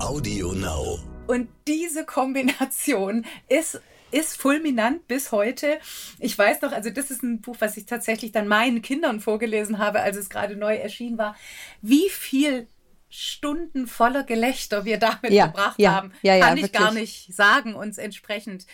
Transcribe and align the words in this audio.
Audio 0.00 0.52
Now. 0.52 0.98
Und 1.26 1.48
diese 1.68 2.04
Kombination 2.04 3.26
ist 3.48 3.80
ist 4.12 4.36
fulminant 4.40 5.06
bis 5.06 5.30
heute. 5.30 5.78
Ich 6.18 6.36
weiß 6.36 6.62
noch, 6.62 6.72
also 6.72 6.90
das 6.90 7.12
ist 7.12 7.22
ein 7.22 7.40
Buch, 7.40 7.56
was 7.60 7.76
ich 7.76 7.86
tatsächlich 7.86 8.32
dann 8.32 8.48
meinen 8.48 8.82
Kindern 8.82 9.20
vorgelesen 9.20 9.78
habe, 9.78 10.00
als 10.00 10.16
es 10.16 10.28
gerade 10.28 10.56
neu 10.56 10.74
erschienen 10.74 11.16
war, 11.16 11.36
wie 11.80 12.08
viel 12.08 12.66
Stunden 13.08 13.86
voller 13.86 14.24
Gelächter 14.24 14.84
wir 14.84 14.98
damit 14.98 15.30
Ja, 15.30 15.44
verbracht 15.44 15.78
ja, 15.78 15.92
haben, 15.92 16.12
ja, 16.22 16.34
ja, 16.34 16.46
kann 16.46 16.56
ich 16.56 16.72
gar 16.72 16.92
nicht 16.92 17.32
sagen, 17.32 17.74
uns 17.74 17.98
entsprechend 17.98 18.66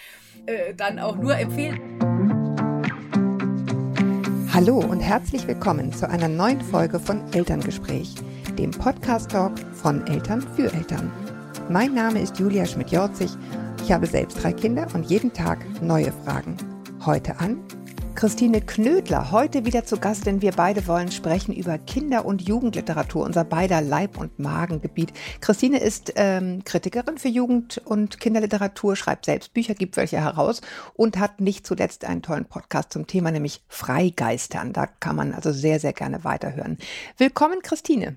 äh, 0.47 0.75
dann 0.75 0.99
auch 0.99 1.17
nur 1.17 1.37
empfehlen. 1.37 1.81
Hallo 4.55 4.79
und 4.79 5.01
herzlich 5.01 5.47
willkommen 5.47 5.93
zu 5.93 6.09
einer 6.09 6.29
neuen 6.29 6.63
Folge 6.63 6.99
von 6.99 7.31
Elterngespräch, 7.35 8.15
dem 8.57 8.71
Podcast-Talk 8.71 9.53
von 9.75 10.07
Eltern 10.07 10.41
für 10.57 10.73
Eltern. 10.73 11.13
Mein 11.69 11.95
Name 11.95 12.21
ist 12.21 12.39
Julia 12.39 12.65
Schmidt-Jorzig. 12.65 13.31
Ich 13.85 13.93
habe 13.93 14.07
selbst 14.07 14.43
drei 14.43 14.53
Kinder 14.53 14.87
und 14.95 15.05
jeden 15.05 15.33
Tag 15.33 15.59
neue 15.83 16.13
Fragen. 16.25 16.57
Heute 17.05 17.39
an 17.39 17.61
Christine 18.17 18.63
Knödler, 18.63 19.31
heute 19.31 19.67
wieder 19.67 19.85
zu 19.85 19.99
Gast, 19.99 20.25
denn 20.25 20.41
wir 20.41 20.53
beide 20.53 20.87
wollen 20.87 21.13
sprechen 21.13 21.53
über 21.53 21.77
Kinder- 21.77 22.25
und 22.25 22.49
Jugendliteratur, 22.49 23.27
unser 23.27 23.45
beider 23.45 23.83
Leib- 23.83 24.17
und 24.17 24.39
Magengebiet. 24.39 25.13
Christine 25.43 25.79
ist 25.79 26.15
ähm, 26.17 26.65
Kritikerin 26.65 27.19
für 27.19 27.29
Jugend- 27.29 27.77
und 27.85 28.19
Kinderliteratur, 28.19 28.97
schreibt 28.97 29.27
selbst 29.27 29.53
Bücher, 29.53 29.75
gibt 29.75 29.99
welche 29.99 30.17
heraus 30.17 30.63
und 30.95 31.19
hat 31.19 31.43
nicht 31.43 31.67
zuletzt 31.67 32.07
einen 32.07 32.23
tollen 32.23 32.47
Podcast 32.47 32.91
zum 32.91 33.07
Thema, 33.07 33.31
nämlich 33.31 33.63
Freigeistern. 33.69 34.73
Da 34.73 34.87
kann 34.87 35.15
man 35.15 35.35
also 35.35 35.53
sehr, 35.53 35.79
sehr 35.79 35.93
gerne 35.93 36.25
weiterhören. 36.25 36.79
Willkommen, 37.19 37.61
Christine. 37.63 38.17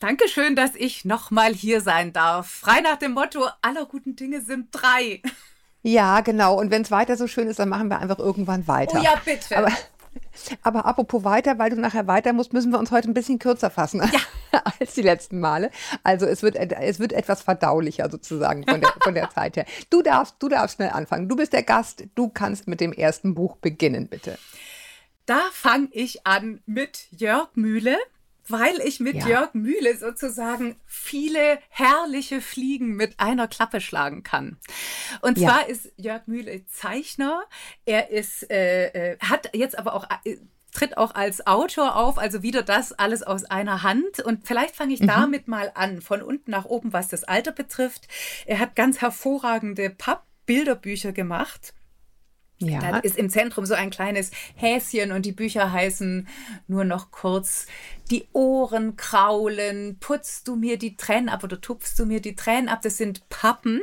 Dankeschön, 0.00 0.56
dass 0.56 0.74
ich 0.74 1.04
nochmal 1.04 1.54
hier 1.54 1.80
sein 1.80 2.12
darf. 2.12 2.48
Frei 2.48 2.80
nach 2.80 2.96
dem 2.96 3.12
Motto, 3.12 3.46
aller 3.62 3.86
guten 3.86 4.16
Dinge 4.16 4.40
sind 4.40 4.68
drei. 4.72 5.22
Ja, 5.82 6.20
genau. 6.20 6.58
Und 6.58 6.70
wenn 6.70 6.82
es 6.82 6.90
weiter 6.90 7.16
so 7.16 7.26
schön 7.26 7.48
ist, 7.48 7.58
dann 7.58 7.68
machen 7.68 7.88
wir 7.88 7.98
einfach 7.98 8.18
irgendwann 8.18 8.66
weiter. 8.66 8.98
Oh 9.00 9.04
ja, 9.04 9.20
bitte. 9.24 9.56
Aber, 9.56 9.70
aber 10.62 10.84
apropos 10.86 11.24
weiter, 11.24 11.58
weil 11.58 11.70
du 11.70 11.76
nachher 11.80 12.06
weiter 12.06 12.32
musst, 12.32 12.52
müssen 12.52 12.72
wir 12.72 12.78
uns 12.78 12.90
heute 12.90 13.08
ein 13.10 13.14
bisschen 13.14 13.38
kürzer 13.38 13.70
fassen 13.70 14.00
als 14.80 14.94
die 14.94 15.02
letzten 15.02 15.40
Male. 15.40 15.70
Also 16.02 16.26
es 16.26 16.42
wird, 16.42 16.56
es 16.56 17.00
wird 17.00 17.12
etwas 17.12 17.42
verdaulicher 17.42 18.10
sozusagen 18.10 18.64
von 18.64 18.80
der, 18.80 18.92
von 19.02 19.14
der 19.14 19.30
Zeit 19.34 19.56
her. 19.56 19.66
Du 19.90 20.02
darfst, 20.02 20.36
du 20.38 20.48
darfst 20.48 20.76
schnell 20.76 20.90
anfangen. 20.90 21.28
Du 21.28 21.36
bist 21.36 21.52
der 21.52 21.62
Gast. 21.62 22.04
Du 22.14 22.28
kannst 22.28 22.66
mit 22.66 22.80
dem 22.80 22.92
ersten 22.92 23.34
Buch 23.34 23.56
beginnen, 23.56 24.08
bitte. 24.08 24.38
Da 25.26 25.40
fange 25.52 25.88
ich 25.92 26.26
an 26.26 26.60
mit 26.66 27.06
Jörg 27.10 27.48
Mühle, 27.54 27.96
weil 28.48 28.80
ich 28.84 29.00
mit 29.00 29.16
Ja. 29.16 29.26
Jörg 29.28 29.54
Mühle 29.54 29.96
sozusagen 29.96 30.76
viele 30.86 31.58
herrliche 31.70 32.40
Fliegen 32.40 32.94
mit 32.96 33.18
einer 33.20 33.48
Klappe 33.48 33.80
schlagen 33.80 34.22
kann. 34.22 34.58
Und 35.22 35.38
Ja. 35.38 35.48
zwar 35.48 35.68
ist 35.68 35.92
Jörg 35.96 36.26
Mühle 36.26 36.66
Zeichner. 36.66 37.44
Er 37.84 38.10
ist, 38.10 38.50
äh, 38.50 39.12
äh, 39.12 39.18
hat 39.20 39.50
jetzt 39.54 39.78
aber 39.78 39.94
auch 39.94 40.06
äh, 40.24 40.36
tritt 40.72 40.96
auch 40.96 41.14
als 41.14 41.46
Autor 41.46 41.94
auf, 41.94 42.18
also 42.18 42.42
wieder 42.42 42.62
das 42.64 42.92
alles 42.92 43.22
aus 43.22 43.44
einer 43.44 43.84
Hand. 43.84 44.18
Und 44.20 44.46
vielleicht 44.46 44.74
fange 44.74 44.92
ich 44.92 45.00
Mhm. 45.00 45.06
damit 45.06 45.46
mal 45.48 45.70
an, 45.76 46.00
von 46.02 46.20
unten 46.20 46.50
nach 46.50 46.64
oben, 46.64 46.92
was 46.92 47.06
das 47.08 47.22
Alter 47.22 47.52
betrifft. 47.52 48.08
Er 48.44 48.58
hat 48.58 48.74
ganz 48.74 49.00
hervorragende 49.00 49.88
Pappbilderbücher 49.90 51.12
gemacht. 51.12 51.74
Ja. 52.58 52.78
Da 52.80 52.98
ist 52.98 53.18
im 53.18 53.30
Zentrum 53.30 53.66
so 53.66 53.74
ein 53.74 53.90
kleines 53.90 54.30
Häschen 54.54 55.12
und 55.12 55.26
die 55.26 55.32
Bücher 55.32 55.72
heißen 55.72 56.28
nur 56.68 56.84
noch 56.84 57.10
kurz 57.10 57.66
Die 58.10 58.28
Ohren 58.32 58.96
kraulen, 58.96 59.96
putzt 59.98 60.46
du 60.46 60.56
mir 60.56 60.78
die 60.78 60.96
Tränen 60.96 61.28
ab 61.28 61.42
oder 61.42 61.60
tupfst 61.60 61.94
du 61.98 62.06
mir 62.06 62.20
die 62.20 62.36
Tränen 62.36 62.68
ab. 62.68 62.80
Das 62.82 62.96
sind 62.96 63.28
Pappen, 63.28 63.80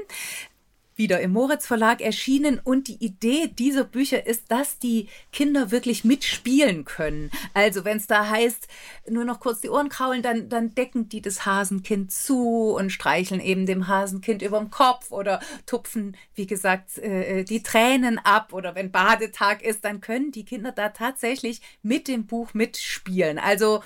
wieder 1.01 1.19
im 1.19 1.31
Moritz 1.31 1.65
Verlag 1.65 1.99
erschienen 1.99 2.59
und 2.63 2.87
die 2.87 3.03
Idee 3.03 3.47
dieser 3.47 3.83
Bücher 3.83 4.27
ist, 4.27 4.51
dass 4.51 4.77
die 4.77 5.07
Kinder 5.33 5.71
wirklich 5.71 6.03
mitspielen 6.03 6.85
können. 6.85 7.31
Also 7.55 7.85
wenn 7.85 7.97
es 7.97 8.05
da 8.05 8.29
heißt, 8.29 8.67
nur 9.09 9.25
noch 9.25 9.39
kurz 9.39 9.61
die 9.61 9.69
Ohren 9.69 9.89
kraulen, 9.89 10.21
dann, 10.21 10.47
dann 10.47 10.75
decken 10.75 11.09
die 11.09 11.23
das 11.23 11.43
Hasenkind 11.43 12.11
zu 12.11 12.75
und 12.77 12.91
streicheln 12.91 13.41
eben 13.41 13.65
dem 13.65 13.87
Hasenkind 13.87 14.43
überm 14.43 14.69
Kopf 14.69 15.11
oder 15.11 15.39
tupfen, 15.65 16.15
wie 16.35 16.45
gesagt, 16.45 16.99
äh, 16.99 17.45
die 17.45 17.63
Tränen 17.63 18.19
ab 18.19 18.53
oder 18.53 18.75
wenn 18.75 18.91
Badetag 18.91 19.63
ist, 19.63 19.83
dann 19.83 20.01
können 20.01 20.31
die 20.31 20.45
Kinder 20.45 20.71
da 20.71 20.89
tatsächlich 20.89 21.61
mit 21.81 22.07
dem 22.07 22.27
Buch 22.27 22.53
mitspielen. 22.53 23.39
Also 23.39 23.81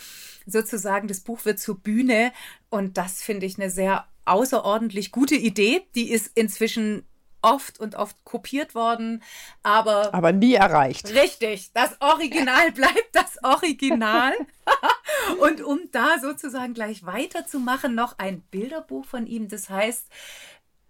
sozusagen, 0.46 1.08
das 1.08 1.22
Buch 1.22 1.46
wird 1.46 1.60
zur 1.60 1.80
Bühne 1.80 2.34
und 2.70 2.98
das 2.98 3.22
finde 3.22 3.46
ich 3.46 3.58
eine 3.58 3.70
sehr 3.70 4.06
außerordentlich 4.26 5.12
gute 5.12 5.36
Idee. 5.36 5.86
Die 5.96 6.12
ist 6.12 6.32
inzwischen 6.36 7.06
oft 7.46 7.80
und 7.80 7.96
oft 7.96 8.24
kopiert 8.24 8.74
worden, 8.74 9.22
aber 9.62 10.14
Aber 10.14 10.32
nie 10.32 10.56
erreicht. 10.56 11.14
Richtig, 11.14 11.72
das 11.74 11.96
Original 12.02 12.72
bleibt 12.74 13.10
das 13.14 13.44
Original. 13.44 14.34
Und 15.40 15.62
um 15.62 15.80
da 15.92 16.20
sozusagen 16.20 16.74
gleich 16.74 17.06
weiterzumachen, 17.06 17.94
noch 17.94 18.18
ein 18.18 18.42
Bilderbuch 18.42 19.06
von 19.06 19.28
ihm. 19.28 19.48
Das 19.48 19.70
heißt, 19.70 20.08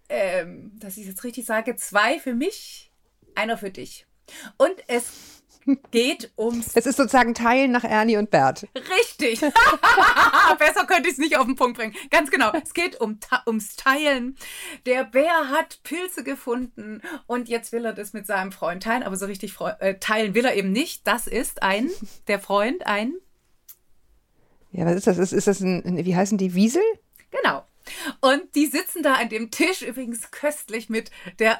ähm, 0.08 0.72
dass 0.78 0.96
ich 0.96 1.06
jetzt 1.06 1.24
richtig 1.24 1.44
sage, 1.44 1.76
zwei 1.76 2.18
für 2.18 2.34
mich, 2.34 2.90
einer 3.34 3.58
für 3.58 3.70
dich. 3.70 4.06
Und 4.56 4.74
es 4.88 5.04
geht 5.90 6.32
ums 6.38 6.68
Es 6.74 6.86
ist 6.86 6.96
sozusagen 6.96 7.34
Teilen 7.34 7.72
nach 7.72 7.84
Ernie 7.84 8.16
und 8.16 8.30
Bert. 8.30 8.66
Richtig. 8.98 9.40
Besser 10.58 10.86
könnte 10.86 11.08
ich 11.08 11.12
es 11.14 11.18
nicht 11.18 11.36
auf 11.36 11.46
den 11.46 11.56
Punkt 11.56 11.76
bringen. 11.78 11.94
Ganz 12.10 12.30
genau. 12.30 12.52
Es 12.62 12.72
geht 12.74 13.00
um, 13.00 13.18
ums 13.46 13.76
Teilen. 13.76 14.36
Der 14.86 15.04
Bär 15.04 15.50
hat 15.50 15.80
Pilze 15.82 16.24
gefunden 16.24 17.02
und 17.26 17.48
jetzt 17.48 17.72
will 17.72 17.84
er 17.84 17.92
das 17.92 18.12
mit 18.12 18.26
seinem 18.26 18.52
Freund 18.52 18.82
teilen, 18.82 19.02
aber 19.02 19.16
so 19.16 19.26
richtig 19.26 19.54
äh, 19.80 19.94
teilen 19.98 20.34
will 20.34 20.44
er 20.44 20.54
eben 20.54 20.72
nicht. 20.72 21.06
Das 21.06 21.26
ist 21.26 21.62
ein, 21.62 21.90
der 22.28 22.38
Freund, 22.40 22.86
ein, 22.86 23.14
Ja, 24.72 24.84
was 24.86 24.94
ist 24.96 25.06
das? 25.06 25.18
Ist, 25.18 25.32
ist 25.32 25.46
das 25.46 25.60
ein- 25.60 26.04
wie 26.04 26.16
heißen 26.16 26.38
die, 26.38 26.54
Wiesel? 26.54 26.82
genau. 27.30 27.64
Und 28.20 28.54
die 28.56 28.66
sitzen 28.66 29.02
da 29.04 29.14
an 29.14 29.28
dem 29.28 29.50
Tisch, 29.52 29.82
übrigens 29.82 30.30
köstlich 30.32 30.88
mit 30.88 31.10
der 31.38 31.56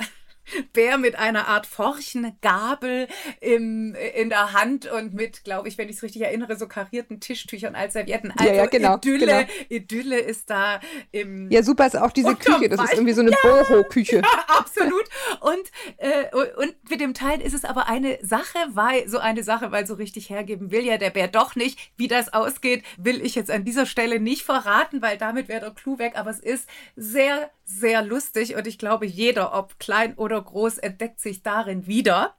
Bär 0.72 0.98
mit 0.98 1.16
einer 1.16 1.48
Art 1.48 1.66
Forchengabel 1.66 3.08
im, 3.40 3.94
in 4.14 4.28
der 4.28 4.52
Hand 4.52 4.86
und 4.86 5.14
mit, 5.14 5.44
glaube 5.44 5.68
ich, 5.68 5.78
wenn 5.78 5.88
ich 5.88 5.96
es 5.96 6.02
richtig 6.02 6.22
erinnere, 6.22 6.56
so 6.56 6.68
karierten 6.68 7.20
Tischtüchern 7.20 7.74
als 7.74 7.94
Servietten. 7.94 8.32
Also 8.36 8.52
ja, 8.52 8.66
genau, 8.66 8.96
Idylle, 8.96 9.26
genau. 9.26 9.48
Idylle 9.68 10.18
ist 10.18 10.50
da 10.50 10.80
im 11.12 11.50
Ja, 11.50 11.62
super 11.62 11.86
ist 11.86 11.96
auch 11.96 12.12
diese 12.12 12.34
Küche. 12.34 12.68
Das 12.68 12.82
ist 12.82 12.94
irgendwie 12.94 13.12
so 13.12 13.22
eine 13.22 13.32
Boho-Küche. 13.42 14.22
Absolut. 14.48 15.04
Und, 15.40 15.70
äh, 15.98 16.34
und 16.56 16.74
mit 16.90 17.00
dem 17.00 17.14
Teilen 17.14 17.40
ist 17.40 17.54
es 17.54 17.64
aber 17.64 17.88
eine 17.88 18.18
Sache, 18.22 18.58
weil 18.70 19.08
so 19.08 19.18
eine 19.18 19.42
Sache, 19.42 19.72
weil 19.72 19.86
so 19.86 19.94
richtig 19.94 20.30
hergeben 20.30 20.70
will 20.70 20.84
ja 20.84 20.98
der 20.98 21.10
Bär 21.10 21.28
doch 21.28 21.56
nicht. 21.56 21.78
Wie 21.96 22.08
das 22.08 22.32
ausgeht, 22.32 22.84
will 22.96 23.24
ich 23.24 23.34
jetzt 23.34 23.50
an 23.50 23.64
dieser 23.64 23.86
Stelle 23.86 24.20
nicht 24.20 24.42
verraten, 24.42 25.02
weil 25.02 25.18
damit 25.18 25.48
wäre 25.48 25.60
der 25.60 25.70
Clou 25.70 25.98
weg. 25.98 26.12
Aber 26.16 26.30
es 26.30 26.40
ist 26.40 26.68
sehr, 26.96 27.50
sehr 27.66 28.02
lustig 28.02 28.54
und 28.56 28.66
ich 28.66 28.78
glaube, 28.78 29.06
jeder, 29.06 29.52
ob 29.54 29.78
klein 29.78 30.14
oder 30.14 30.40
groß, 30.40 30.78
entdeckt 30.78 31.20
sich 31.20 31.42
darin 31.42 31.86
wieder. 31.86 32.36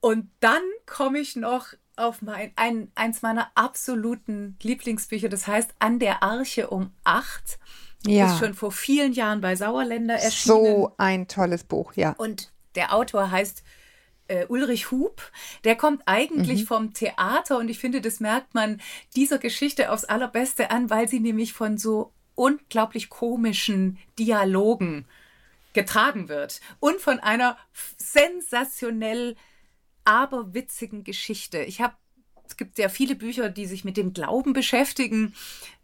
Und 0.00 0.30
dann 0.40 0.62
komme 0.86 1.18
ich 1.18 1.36
noch 1.36 1.68
auf 1.96 2.22
mein, 2.22 2.52
ein, 2.56 2.90
eins 2.94 3.22
meiner 3.22 3.50
absoluten 3.54 4.56
Lieblingsbücher, 4.62 5.28
das 5.28 5.46
heißt 5.46 5.74
An 5.78 5.98
der 5.98 6.22
Arche 6.22 6.68
um 6.68 6.90
acht. 7.04 7.58
Ja. 8.06 8.32
Ist 8.32 8.38
schon 8.38 8.54
vor 8.54 8.72
vielen 8.72 9.12
Jahren 9.12 9.40
bei 9.40 9.56
Sauerländer 9.56 10.14
erschienen. 10.14 10.56
So 10.56 10.92
ein 10.96 11.28
tolles 11.28 11.64
Buch, 11.64 11.94
ja. 11.94 12.14
Und 12.18 12.52
der 12.76 12.94
Autor 12.94 13.30
heißt 13.30 13.62
äh, 14.28 14.46
Ulrich 14.46 14.90
Hub. 14.90 15.22
Der 15.64 15.76
kommt 15.76 16.02
eigentlich 16.06 16.62
Mhm. 16.62 16.66
vom 16.66 16.94
Theater 16.94 17.58
und 17.58 17.68
ich 17.68 17.78
finde, 17.78 18.00
das 18.00 18.20
merkt 18.20 18.54
man 18.54 18.80
dieser 19.16 19.38
Geschichte 19.38 19.90
aufs 19.90 20.04
allerbeste 20.04 20.70
an, 20.70 20.90
weil 20.90 21.08
sie 21.08 21.20
nämlich 21.20 21.52
von 21.52 21.78
so 21.78 22.12
unglaublich 22.36 23.08
komischen 23.08 23.98
Dialogen 24.18 25.06
getragen 25.72 26.28
wird 26.28 26.60
und 26.78 27.00
von 27.00 27.18
einer 27.18 27.58
sensationell 27.98 29.36
aberwitzigen 30.04 31.04
Geschichte. 31.04 31.58
Ich 31.58 31.80
habe, 31.80 31.94
es 32.46 32.56
gibt 32.56 32.78
ja 32.78 32.88
viele 32.88 33.16
Bücher, 33.16 33.50
die 33.50 33.66
sich 33.66 33.84
mit 33.84 33.96
dem 33.96 34.12
Glauben 34.12 34.52
beschäftigen. 34.52 35.34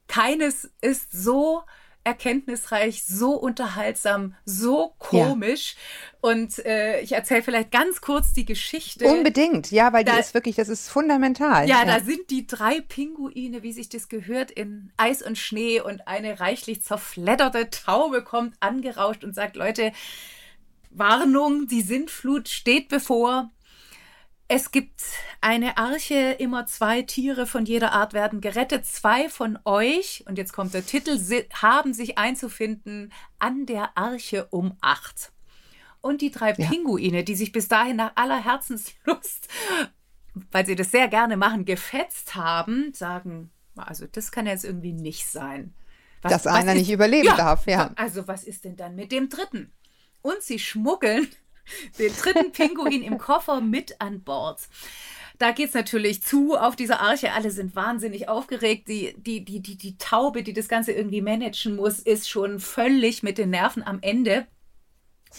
Keines 0.07 0.71
ist 0.81 1.11
so 1.13 1.65
erkenntnisreich, 2.05 3.05
so 3.05 3.33
unterhaltsam, 3.35 4.35
so 4.45 4.95
komisch. 4.99 5.77
Und 6.21 6.59
äh, 6.65 7.01
ich 7.01 7.13
erzähle 7.13 7.43
vielleicht 7.43 7.71
ganz 7.71 8.01
kurz 8.01 8.33
die 8.33 8.45
Geschichte. 8.45 9.07
Unbedingt, 9.07 9.71
ja, 9.71 9.93
weil 9.93 10.05
die 10.05 10.13
Da- 10.13 10.19
ist 10.19 10.35
wirklich, 10.35 10.57
das 10.57 10.69
ist 10.69 10.89
fundamental. 10.89 11.69
Ja, 11.69 11.85
da 11.85 12.01
sind 12.01 12.31
die 12.31 12.47
drei 12.47 12.81
Pinguine, 12.81 13.63
wie 13.63 13.73
sich 13.73 13.89
das 13.89 14.09
gehört, 14.09 14.51
in 14.51 14.93
Eis 14.97 15.23
und 15.23 15.39
Schnee 15.39 15.81
und 15.81 16.07
eine 16.09 16.41
reichlich 16.41 16.83
zerfledderte 16.83 17.71
Taube 17.71 18.23
kommt 18.23 18.55
angerauscht 18.61 19.25
und 19.25 19.35
sagt, 19.35 19.57
Leute, 19.57 19.93
Warnung, 20.91 21.67
die 21.69 21.83
Sintflut 21.83 22.49
steht 22.49 22.89
bevor. 22.89 23.51
Es 24.55 24.71
gibt 24.71 25.01
eine 25.41 25.79
Arche, 25.79 26.37
immer 26.39 26.67
zwei 26.67 27.01
Tiere 27.01 27.47
von 27.47 27.65
jeder 27.65 27.93
Art 27.93 28.13
werden 28.13 28.43
gerettet. 28.43 28.85
Zwei 28.85 29.31
von 29.31 29.59
euch, 29.65 30.25
und 30.29 30.37
jetzt 30.37 30.53
kommt 30.53 30.75
der 30.75 30.85
Titel, 30.85 31.19
haben 31.55 31.95
sich 31.95 32.19
einzufinden 32.19 33.15
an 33.39 33.65
der 33.65 33.97
Arche 33.97 34.49
um 34.51 34.77
acht. 34.83 35.33
Und 36.03 36.21
die 36.21 36.31
drei 36.31 36.53
ja. 36.53 36.69
Pinguine, 36.69 37.25
die 37.25 37.35
sich 37.35 37.53
bis 37.53 37.69
dahin 37.69 37.97
nach 37.97 38.13
aller 38.15 38.45
Herzenslust, 38.45 39.49
weil 40.51 40.67
sie 40.67 40.77
das 40.77 40.91
sehr 40.91 41.09
gerne 41.09 41.39
machen, 41.39 41.65
gefetzt 41.65 42.35
haben, 42.35 42.93
sagen, 42.93 43.51
also 43.75 44.07
das 44.07 44.33
kann 44.33 44.47
jetzt 44.47 44.67
irgendwie 44.67 44.93
nicht 44.93 45.29
sein. 45.29 45.73
Was, 46.21 46.31
Dass 46.31 46.47
einer 46.47 46.73
ist, 46.73 46.81
nicht 46.81 46.91
überleben 46.91 47.29
ja, 47.29 47.37
darf, 47.37 47.67
ja. 47.67 47.91
Also 47.97 48.29
was 48.29 48.45
ist 48.45 48.67
denn 48.67 48.77
dann 48.77 48.97
mit 48.97 49.13
dem 49.13 49.31
dritten? 49.31 49.73
Und 50.21 50.43
sie 50.43 50.59
schmuggeln 50.59 51.27
den 51.99 52.13
dritten 52.15 52.53
Pinguin 52.53 53.03
im 53.03 53.19
Koffer 53.19 53.61
mit 53.61 54.01
an 54.01 54.23
Bord. 54.23 54.61
Da 55.39 55.51
geht 55.51 55.69
es 55.69 55.75
natürlich 55.75 56.23
zu 56.23 56.57
auf 56.57 56.77
dieser 56.77 57.01
Arche. 57.01 57.33
Alle 57.33 57.51
sind 57.51 57.75
wahnsinnig 57.75 58.29
aufgeregt. 58.29 58.87
Die, 58.89 59.15
die, 59.17 59.45
die, 59.45 59.61
die, 59.61 59.77
die 59.77 59.99
Taube, 59.99 60.43
die 60.43 60.53
das 60.53 60.69
Ganze 60.69 60.93
irgendwie 60.93 61.21
managen 61.21 61.77
muss, 61.77 61.99
ist 61.99 62.29
schon 62.29 62.61
völlig 62.61 63.23
mit 63.23 63.39
den 63.39 63.51
Nerven 63.51 63.83
am 63.83 63.99
Ende. 64.03 64.47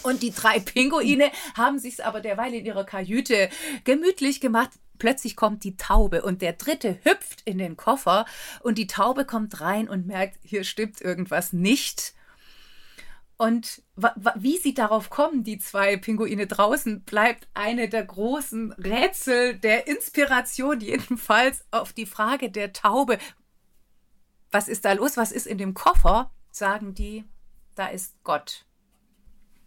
Und 0.02 0.24
die 0.24 0.32
drei 0.32 0.60
Pinguine 0.60 1.32
haben 1.56 1.78
sich 1.78 2.04
aber 2.04 2.20
derweil 2.20 2.54
in 2.54 2.66
ihrer 2.66 2.84
Kajüte 2.84 3.50
gemütlich 3.84 4.42
gemacht. 4.42 4.72
Plötzlich 4.98 5.36
kommt 5.36 5.64
die 5.64 5.78
Taube 5.78 6.24
und 6.24 6.42
der 6.42 6.54
dritte 6.54 6.98
hüpft 7.04 7.42
in 7.46 7.58
den 7.58 7.78
Koffer 7.78 8.26
und 8.62 8.78
die 8.78 8.88
Taube 8.88 9.26
kommt 9.26 9.62
rein 9.62 9.88
und 9.88 10.08
merkt, 10.08 10.38
hier 10.44 10.64
stimmt 10.64 11.02
irgendwas 11.02 11.54
nicht 11.54 12.13
und 13.38 13.82
wie 14.36 14.58
sie 14.58 14.74
darauf 14.74 15.10
kommen, 15.10 15.44
die 15.44 15.58
zwei 15.58 15.98
Pinguine 15.98 16.48
draußen, 16.48 17.04
bleibt 17.04 17.48
eine 17.54 17.90
der 17.90 18.06
großen 18.06 18.74
Rätsel 18.74 19.56
der 19.56 19.88
Inspiration, 19.88 20.80
jedenfalls 20.80 21.66
auf 21.72 21.94
die 21.94 22.06
Frage 22.06 22.52
der 22.52 22.74
Taube. 22.74 23.18
Was 24.52 24.68
ist 24.68 24.86
da 24.86 24.94
los? 24.94 25.18
Was 25.18 25.32
ist 25.32 25.48
in 25.48 25.58
dem 25.58 25.74
Koffer? 25.74 26.32
Sagen 26.52 26.94
die, 26.94 27.24
da 27.76 27.88
ist 27.88 28.16
Gott. 28.24 28.66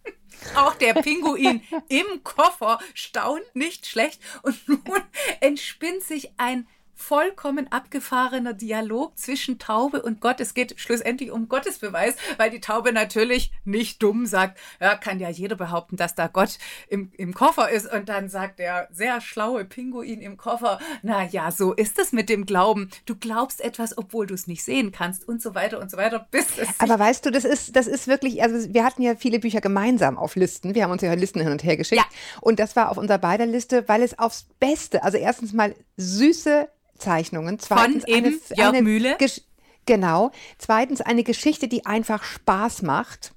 Auch 0.54 0.74
der 0.74 0.94
Pinguin 0.94 1.62
im 1.88 2.22
Koffer 2.22 2.78
staunt 2.94 3.44
nicht 3.54 3.86
schlecht 3.86 4.22
und 4.42 4.68
nun 4.86 5.02
entspinnt 5.40 6.02
sich 6.02 6.32
ein 6.38 6.68
vollkommen 6.96 7.70
abgefahrener 7.70 8.54
Dialog 8.54 9.16
zwischen 9.16 9.58
Taube 9.58 10.02
und 10.02 10.20
Gott. 10.20 10.40
Es 10.40 10.54
geht 10.54 10.80
schlussendlich 10.80 11.30
um 11.30 11.48
Gottesbeweis, 11.48 12.16
weil 12.38 12.50
die 12.50 12.60
Taube 12.60 12.92
natürlich 12.92 13.52
nicht 13.64 14.02
dumm 14.02 14.26
sagt, 14.26 14.58
ja, 14.80 14.96
kann 14.96 15.20
ja 15.20 15.28
jeder 15.28 15.56
behaupten, 15.56 15.96
dass 15.96 16.14
da 16.14 16.26
Gott 16.26 16.58
im, 16.88 17.12
im 17.16 17.34
Koffer 17.34 17.70
ist. 17.70 17.92
Und 17.92 18.08
dann 18.08 18.28
sagt 18.28 18.58
der 18.58 18.88
sehr 18.90 19.20
schlaue 19.20 19.64
Pinguin 19.64 20.20
im 20.20 20.36
Koffer, 20.36 20.80
na 21.02 21.24
ja, 21.24 21.50
so 21.52 21.74
ist 21.74 21.98
es 21.98 22.12
mit 22.12 22.28
dem 22.28 22.46
Glauben. 22.46 22.90
Du 23.04 23.14
glaubst 23.14 23.60
etwas, 23.60 23.96
obwohl 23.96 24.26
du 24.26 24.34
es 24.34 24.46
nicht 24.46 24.64
sehen 24.64 24.90
kannst 24.90 25.28
und 25.28 25.42
so 25.42 25.54
weiter 25.54 25.78
und 25.80 25.90
so 25.90 25.98
weiter. 25.98 26.26
Bis 26.30 26.46
es 26.58 26.68
Aber 26.78 26.98
weißt 26.98 27.26
du, 27.26 27.30
das 27.30 27.44
ist, 27.44 27.76
das 27.76 27.86
ist 27.86 28.08
wirklich, 28.08 28.42
also 28.42 28.72
wir 28.72 28.84
hatten 28.84 29.02
ja 29.02 29.14
viele 29.16 29.38
Bücher 29.38 29.60
gemeinsam 29.60 30.16
auf 30.16 30.34
Listen. 30.34 30.74
Wir 30.74 30.84
haben 30.84 30.92
uns 30.92 31.02
ja 31.02 31.12
Listen 31.12 31.40
hin 31.40 31.52
und 31.52 31.62
her 31.62 31.76
geschickt. 31.76 32.00
Ja. 32.00 32.06
Und 32.40 32.58
das 32.58 32.74
war 32.74 32.90
auf 32.90 32.96
unserer 32.96 33.18
beider 33.18 33.46
Liste, 33.46 33.86
weil 33.86 34.02
es 34.02 34.18
aufs 34.18 34.46
Beste, 34.58 35.02
also 35.04 35.18
erstens 35.18 35.52
mal 35.52 35.74
süße 35.96 36.68
Zeichnungen. 36.96 37.58
Zweitens 37.58 38.04
Von 38.04 38.14
eben 38.14 38.26
eine, 38.26 38.36
Jörg 38.56 38.68
eine 38.68 38.82
Mühle. 38.82 39.16
Gesch 39.18 39.42
genau. 39.86 40.32
Zweitens 40.58 41.00
eine 41.00 41.22
Geschichte, 41.22 41.68
die 41.68 41.86
einfach 41.86 42.24
Spaß 42.24 42.82
macht 42.82 43.32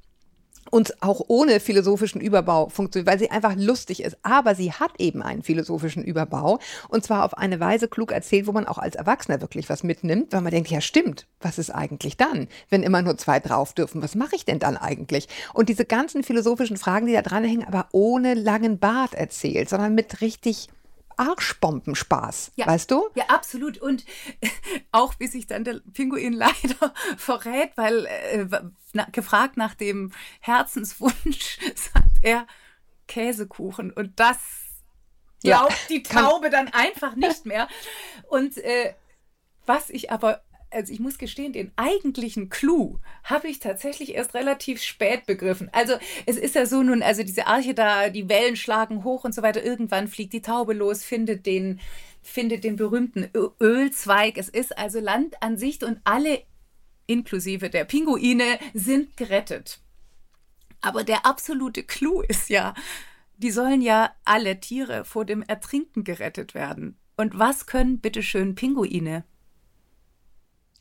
und 0.70 1.02
auch 1.02 1.22
ohne 1.28 1.60
philosophischen 1.60 2.22
Überbau 2.22 2.70
funktioniert, 2.70 3.08
weil 3.08 3.20
sie 3.20 3.32
einfach 3.32 3.56
lustig 3.56 4.04
ist. 4.04 4.18
Aber 4.24 4.56
sie 4.56 4.72
hat 4.72 4.92
eben 5.00 5.22
einen 5.22 5.44
philosophischen 5.44 6.04
Überbau 6.04 6.60
und 6.90 7.04
zwar 7.04 7.26
auf 7.26 7.38
eine 7.38 7.60
Weise 7.60 7.88
klug 7.88 8.12
erzählt, 8.12 8.48
wo 8.48 8.52
man 8.52 8.68
auch 8.68 8.78
als 8.78 8.96
Erwachsener 8.96 9.42
wirklich 9.42 9.70
was 9.70 9.84
mitnimmt, 9.84 10.34
weil 10.34 10.42
man 10.42 10.52
denkt, 10.52 10.70
ja 10.70 10.82
stimmt, 10.82 11.28
was 11.42 11.58
ist 11.58 11.72
eigentlich 11.72 12.18
dann, 12.18 12.48
wenn 12.70 12.84
immer 12.84 13.02
nur 13.02 13.18
zwei 13.18 13.40
drauf 13.40 13.74
dürfen? 13.74 14.02
Was 14.02 14.16
mache 14.16 14.36
ich 14.36 14.46
denn 14.46 14.60
dann 14.60 14.78
eigentlich? 14.78 15.28
Und 15.54 15.70
diese 15.70 15.86
ganzen 15.86 16.24
philosophischen 16.24 16.78
Fragen, 16.78 17.08
die 17.08 17.14
da 17.14 17.22
dranhängen, 17.22 17.68
aber 17.68 17.88
ohne 17.92 18.34
langen 18.34 18.80
Bart 18.80 19.14
erzählt, 19.14 19.70
sondern 19.70 19.96
mit 19.96 20.22
richtig 20.22 20.70
Arschbombenspaß, 21.20 22.54
ja, 22.56 22.66
weißt 22.66 22.92
du? 22.92 23.10
Ja, 23.16 23.26
absolut. 23.26 23.78
Und 23.78 24.06
auch 24.92 25.14
wie 25.20 25.28
sich 25.28 25.48
dann 25.48 25.64
der 25.64 25.82
Pinguin 25.94 26.34
leider 26.34 26.94
verrät, 27.18 27.72
weil 27.76 28.06
äh, 28.06 28.46
na, 28.94 29.06
gefragt 29.12 29.58
nach 29.58 29.76
dem 29.76 30.12
Herzenswunsch, 30.40 31.60
sagt 31.76 32.20
er 32.22 32.48
Käsekuchen. 33.08 33.92
Und 33.92 34.20
das 34.20 34.38
glaubt 35.42 35.72
ja, 35.72 35.78
die 35.90 36.04
Taube 36.04 36.50
dann 36.50 36.70
einfach 36.70 37.16
nicht 37.16 37.46
mehr. 37.46 37.68
Und 38.30 38.58
äh, 38.58 38.94
was 39.66 39.90
ich 39.90 40.12
aber 40.12 40.42
also 40.72 40.94
ich 40.94 41.00
muss 41.00 41.18
gestehen, 41.18 41.54
den 41.54 41.72
eigentlichen 41.76 42.50
Clou 42.50 43.00
habe 43.24 43.48
ich 43.48 43.60
tatsächlich 43.60 44.16
erst 44.16 44.34
relativ 44.34 44.82
spät 44.82 45.26
begriffen. 45.26 45.70
Also 45.72 45.94
es 46.26 46.38
ist 46.38 46.56
ja 46.56 46.66
so 46.66 46.84
nun, 46.84 47.02
also 47.02 47.24
diese 47.24 47.48
Arche 47.48 47.74
da, 47.74 48.10
die 48.10 48.30
Wellen 48.30 48.56
schlagen 48.56 49.04
hoch 49.04 49.24
und 49.24 49.34
so 49.34 49.42
weiter. 49.42 49.64
Irgendwann 49.64 50.08
fliegt 50.08 50.34
die 50.34 50.42
Taube 50.42 50.74
los, 50.74 51.04
findet 51.04 51.46
den, 51.46 51.80
findet 52.22 52.64
den 52.64 52.76
berühmten 52.76 53.30
Ölzweig. 53.60 54.38
Es 54.38 54.50
ist 54.50 54.78
also 54.78 55.00
Land 55.00 55.42
an 55.42 55.58
Sicht 55.58 55.84
und 55.84 56.00
alle, 56.04 56.44
inklusive 57.08 57.70
der 57.70 57.86
Pinguine, 57.86 58.60
sind 58.74 59.18
gerettet. 59.18 59.80
Aber 60.82 61.04
der 61.04 61.26
absolute 61.26 61.84
Clou 61.84 62.22
ist 62.22 62.50
ja, 62.50 62.74
die 63.38 63.52
sollen 63.52 63.82
ja 63.82 64.12
alle 64.24 64.60
Tiere 64.60 65.06
vor 65.06 65.26
dem 65.26 65.42
Ertrinken 65.42 66.04
gerettet 66.04 66.54
werden. 66.54 66.98
Und 67.18 67.38
was 67.38 67.66
können 67.66 68.00
bitteschön 68.00 68.56
Pinguine? 68.56 69.26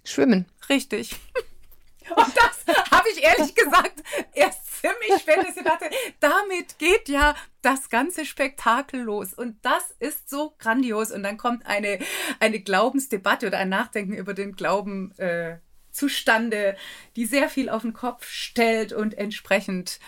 Schwimmen. 0.09 0.47
Richtig. 0.69 1.17
Und 2.17 2.35
das 2.37 2.77
habe 2.91 3.09
ich 3.11 3.23
ehrlich 3.23 3.55
gesagt 3.55 4.03
erst 4.33 4.81
ziemlich 4.81 5.21
spät 5.21 5.39
ich 5.49 5.63
dachte, 5.63 5.91
damit 6.21 6.79
geht 6.79 7.09
ja 7.09 7.35
das 7.63 7.91
ganze 7.91 8.25
Spektakel 8.25 9.03
los. 9.03 9.35
Und 9.35 9.57
das 9.63 9.95
ist 9.99 10.31
so 10.31 10.55
grandios. 10.59 11.11
Und 11.11 11.23
dann 11.23 11.37
kommt 11.37 11.67
eine, 11.67 11.99
eine 12.41 12.61
Glaubensdebatte 12.61 13.47
oder 13.49 13.59
ein 13.59 13.69
Nachdenken 13.69 14.15
über 14.15 14.35
den 14.35 14.53
Glauben 14.53 15.13
äh, 15.19 15.59
zustande, 15.91 16.77
die 17.17 17.27
sehr 17.27 17.49
viel 17.49 17.69
auf 17.69 17.83
den 17.83 17.93
Kopf 17.93 18.27
stellt 18.29 18.93
und 18.93 19.15
entsprechend 19.15 20.01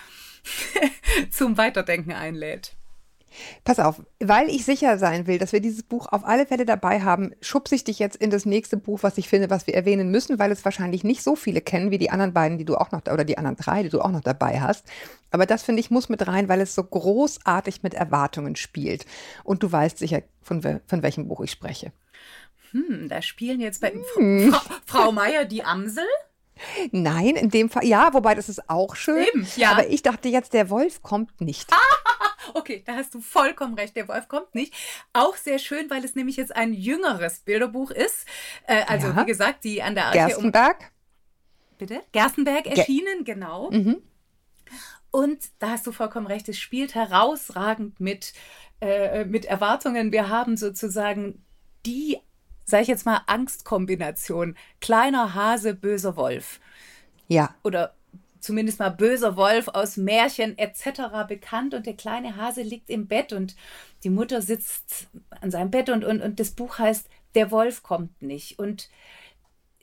zum 1.30 1.58
Weiterdenken 1.58 2.12
einlädt. 2.12 2.76
Pass 3.64 3.78
auf, 3.78 4.02
weil 4.18 4.48
ich 4.48 4.64
sicher 4.64 4.98
sein 4.98 5.26
will, 5.26 5.38
dass 5.38 5.52
wir 5.52 5.60
dieses 5.60 5.82
Buch 5.82 6.06
auf 6.10 6.24
alle 6.24 6.46
Fälle 6.46 6.64
dabei 6.64 7.02
haben, 7.02 7.32
schubse 7.40 7.74
ich 7.74 7.84
dich 7.84 7.98
jetzt 7.98 8.16
in 8.16 8.30
das 8.30 8.44
nächste 8.44 8.76
Buch, 8.76 9.02
was 9.02 9.18
ich 9.18 9.28
finde, 9.28 9.50
was 9.50 9.66
wir 9.66 9.74
erwähnen 9.74 10.10
müssen, 10.10 10.38
weil 10.38 10.50
es 10.52 10.64
wahrscheinlich 10.64 11.04
nicht 11.04 11.22
so 11.22 11.36
viele 11.36 11.60
kennen 11.60 11.90
wie 11.90 11.98
die 11.98 12.10
anderen 12.10 12.32
beiden, 12.32 12.58
die 12.58 12.64
du 12.64 12.76
auch 12.76 12.90
noch, 12.90 13.00
oder 13.02 13.24
die 13.24 13.38
anderen 13.38 13.56
drei, 13.56 13.82
die 13.82 13.88
du 13.88 14.00
auch 14.00 14.10
noch 14.10 14.20
dabei 14.20 14.60
hast. 14.60 14.84
Aber 15.30 15.46
das 15.46 15.62
finde 15.62 15.80
ich 15.80 15.90
muss 15.90 16.08
mit 16.08 16.26
rein, 16.26 16.48
weil 16.48 16.60
es 16.60 16.74
so 16.74 16.82
großartig 16.82 17.82
mit 17.82 17.94
Erwartungen 17.94 18.56
spielt. 18.56 19.06
Und 19.44 19.62
du 19.62 19.70
weißt 19.70 19.98
sicher, 19.98 20.22
von, 20.42 20.62
von 20.62 21.02
welchem 21.02 21.28
Buch 21.28 21.40
ich 21.40 21.52
spreche. 21.52 21.92
Hm, 22.72 23.08
da 23.08 23.22
spielen 23.22 23.60
jetzt 23.60 23.80
bei 23.80 23.92
hm. 24.16 24.52
Frau, 24.52 24.74
Frau 24.84 25.12
Meier 25.12 25.44
die 25.44 25.64
Amsel. 25.64 26.04
Nein, 26.92 27.36
in 27.36 27.50
dem 27.50 27.70
Fall, 27.70 27.84
ja, 27.84 28.12
wobei 28.12 28.34
das 28.34 28.48
ist 28.48 28.68
auch 28.68 28.94
schön. 28.94 29.24
Eben, 29.24 29.46
ja. 29.56 29.72
Aber 29.72 29.88
ich 29.88 30.02
dachte 30.02 30.28
jetzt, 30.28 30.52
der 30.52 30.70
Wolf 30.70 31.02
kommt 31.02 31.40
nicht. 31.40 31.70
okay, 32.54 32.82
da 32.86 32.94
hast 32.94 33.14
du 33.14 33.20
vollkommen 33.20 33.74
recht. 33.74 33.96
Der 33.96 34.08
Wolf 34.08 34.28
kommt 34.28 34.54
nicht. 34.54 34.74
Auch 35.12 35.36
sehr 35.36 35.58
schön, 35.58 35.90
weil 35.90 36.04
es 36.04 36.14
nämlich 36.14 36.36
jetzt 36.36 36.54
ein 36.54 36.72
jüngeres 36.72 37.40
Bilderbuch 37.40 37.90
ist. 37.90 38.26
Äh, 38.66 38.84
also, 38.86 39.08
ja. 39.08 39.16
wie 39.16 39.26
gesagt, 39.26 39.64
die 39.64 39.82
an 39.82 39.94
der 39.94 40.06
Arche 40.06 40.18
Gerstenberg. 40.18 40.80
Um 40.80 41.78
Bitte? 41.78 42.02
Gerstenberg 42.12 42.66
erschienen, 42.66 43.24
Ge 43.24 43.34
genau. 43.34 43.70
Mhm. 43.70 44.02
Und 45.10 45.38
da 45.58 45.70
hast 45.70 45.86
du 45.86 45.92
vollkommen 45.92 46.26
recht, 46.26 46.48
es 46.48 46.58
spielt 46.58 46.94
herausragend 46.94 47.98
mit, 47.98 48.32
äh, 48.80 49.24
mit 49.24 49.44
Erwartungen. 49.44 50.12
Wir 50.12 50.28
haben 50.28 50.56
sozusagen 50.56 51.44
die 51.84 52.18
sage 52.70 52.82
ich 52.82 52.88
jetzt 52.88 53.04
mal, 53.04 53.20
Angstkombination. 53.26 54.56
Kleiner 54.80 55.34
Hase, 55.34 55.74
böser 55.74 56.16
Wolf. 56.16 56.60
Ja. 57.28 57.54
Oder 57.62 57.94
zumindest 58.40 58.78
mal 58.78 58.90
böser 58.90 59.36
Wolf 59.36 59.68
aus 59.68 59.96
Märchen 59.96 60.58
etc. 60.58 61.26
bekannt 61.28 61.74
und 61.74 61.86
der 61.86 61.94
kleine 61.94 62.36
Hase 62.36 62.62
liegt 62.62 62.90
im 62.90 63.06
Bett 63.06 63.32
und 63.32 63.56
die 64.04 64.10
Mutter 64.10 64.42
sitzt 64.42 65.08
an 65.40 65.50
seinem 65.50 65.70
Bett 65.70 65.88
und, 65.90 66.04
und, 66.04 66.20
und 66.20 66.40
das 66.40 66.50
Buch 66.52 66.78
heißt 66.78 67.08
Der 67.34 67.50
Wolf 67.50 67.82
kommt 67.82 68.22
nicht. 68.22 68.58
Und 68.58 68.90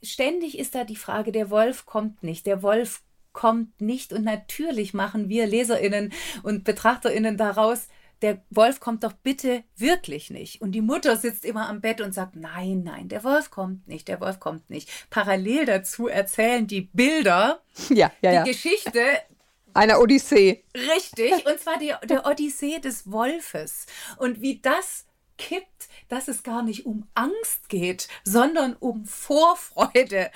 ständig 0.04 0.58
ist 0.58 0.76
da 0.76 0.84
die 0.84 0.96
Frage, 0.96 1.32
der 1.32 1.50
Wolf 1.50 1.86
kommt 1.86 2.24
nicht, 2.24 2.46
der 2.46 2.62
Wolf 2.62 3.02
kommt 3.32 3.80
nicht. 3.82 4.14
Und 4.14 4.24
natürlich 4.24 4.94
machen 4.94 5.30
wir 5.30 5.46
Leserinnen 5.48 6.12
und 6.44 6.64
Betrachterinnen 6.64 7.38
daraus 7.38 7.88
der 8.22 8.42
Wolf 8.50 8.80
kommt 8.80 9.04
doch 9.04 9.14
bitte 9.14 9.64
wirklich 9.76 10.30
nicht. 10.30 10.62
Und 10.62 10.72
die 10.72 10.82
Mutter 10.82 11.18
sitzt 11.18 11.46
immer 11.46 11.70
am 11.70 11.82
Bett 11.82 12.02
und 12.02 12.14
sagt, 12.14 12.36
nein, 12.36 12.84
nein, 12.84 13.08
der 13.10 13.24
Wolf 13.24 13.52
kommt 13.52 13.88
nicht, 13.88 14.08
der 14.08 14.20
Wolf 14.22 14.40
kommt 14.40 14.70
nicht. 14.70 14.90
Parallel 15.10 15.66
dazu 15.66 16.08
erzählen 16.08 16.68
die 16.68 16.82
Bilder 16.82 17.62
ja, 17.90 18.12
ja, 18.22 18.30
die 18.32 18.36
ja. 18.36 18.44
Geschichte 18.44 19.02
einer 19.74 20.00
Odyssee. 20.00 20.64
Richtig, 20.76 21.46
und 21.46 21.60
zwar 21.60 21.78
die, 21.78 21.94
der 22.06 22.26
Odyssee 22.26 22.80
des 22.80 23.12
Wolfes. 23.12 23.86
Und 24.18 24.42
wie 24.42 24.60
das 24.60 25.06
kippt, 25.38 25.88
dass 26.10 26.28
es 26.28 26.42
gar 26.42 26.64
nicht 26.64 26.86
um 26.86 27.08
Angst 27.14 27.70
geht, 27.70 28.08
sondern 28.24 28.76
um 28.76 29.06
Vorfreude. 29.06 30.32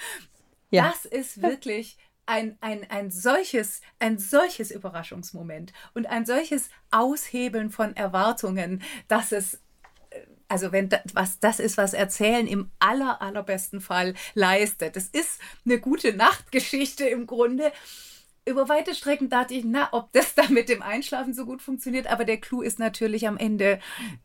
Ja. 0.70 0.90
Das 0.90 1.06
ist 1.06 1.42
wirklich 1.42 1.98
ein, 2.32 2.58
ein, 2.62 2.90
ein, 2.90 3.12
solches, 3.12 3.82
ein 4.00 4.18
solches 4.18 4.72
Überraschungsmoment 4.72 5.74
und 5.94 6.08
ein 6.08 6.26
solches 6.26 6.70
Aushebeln 6.90 7.72
von 7.72 7.94
Erwartungen, 7.98 8.82
dass 9.10 9.34
es 9.34 9.56
äh, 10.12 10.22
also 10.48 10.72
wenn 10.72 10.88
das, 10.88 11.02
was 11.14 11.40
das 11.40 11.60
ist, 11.60 11.76
was 11.76 11.94
Erzählen 11.94 12.48
im 12.48 12.72
aller, 12.80 13.22
allerbesten 13.22 13.82
Fall 13.82 14.14
leistet. 14.34 14.96
Es 14.96 15.08
ist 15.08 15.42
eine 15.66 15.80
gute 15.82 16.14
Nachtgeschichte 16.14 17.06
im 17.06 17.28
Grunde. 17.28 17.74
Über 18.46 18.70
weite 18.70 18.96
Strecken 18.96 19.30
dachte 19.30 19.54
ich, 19.54 19.66
na, 19.66 19.90
ob 19.92 20.14
das 20.14 20.34
da 20.36 20.48
mit 20.48 20.70
dem 20.70 20.82
Einschlafen 20.82 21.34
so 21.34 21.46
gut 21.46 21.62
funktioniert, 21.62 22.08
aber 22.08 22.24
der 22.24 22.38
Clou 22.38 22.62
ist 22.62 22.80
natürlich 22.80 23.28
am 23.28 23.36
Ende, 23.36 23.80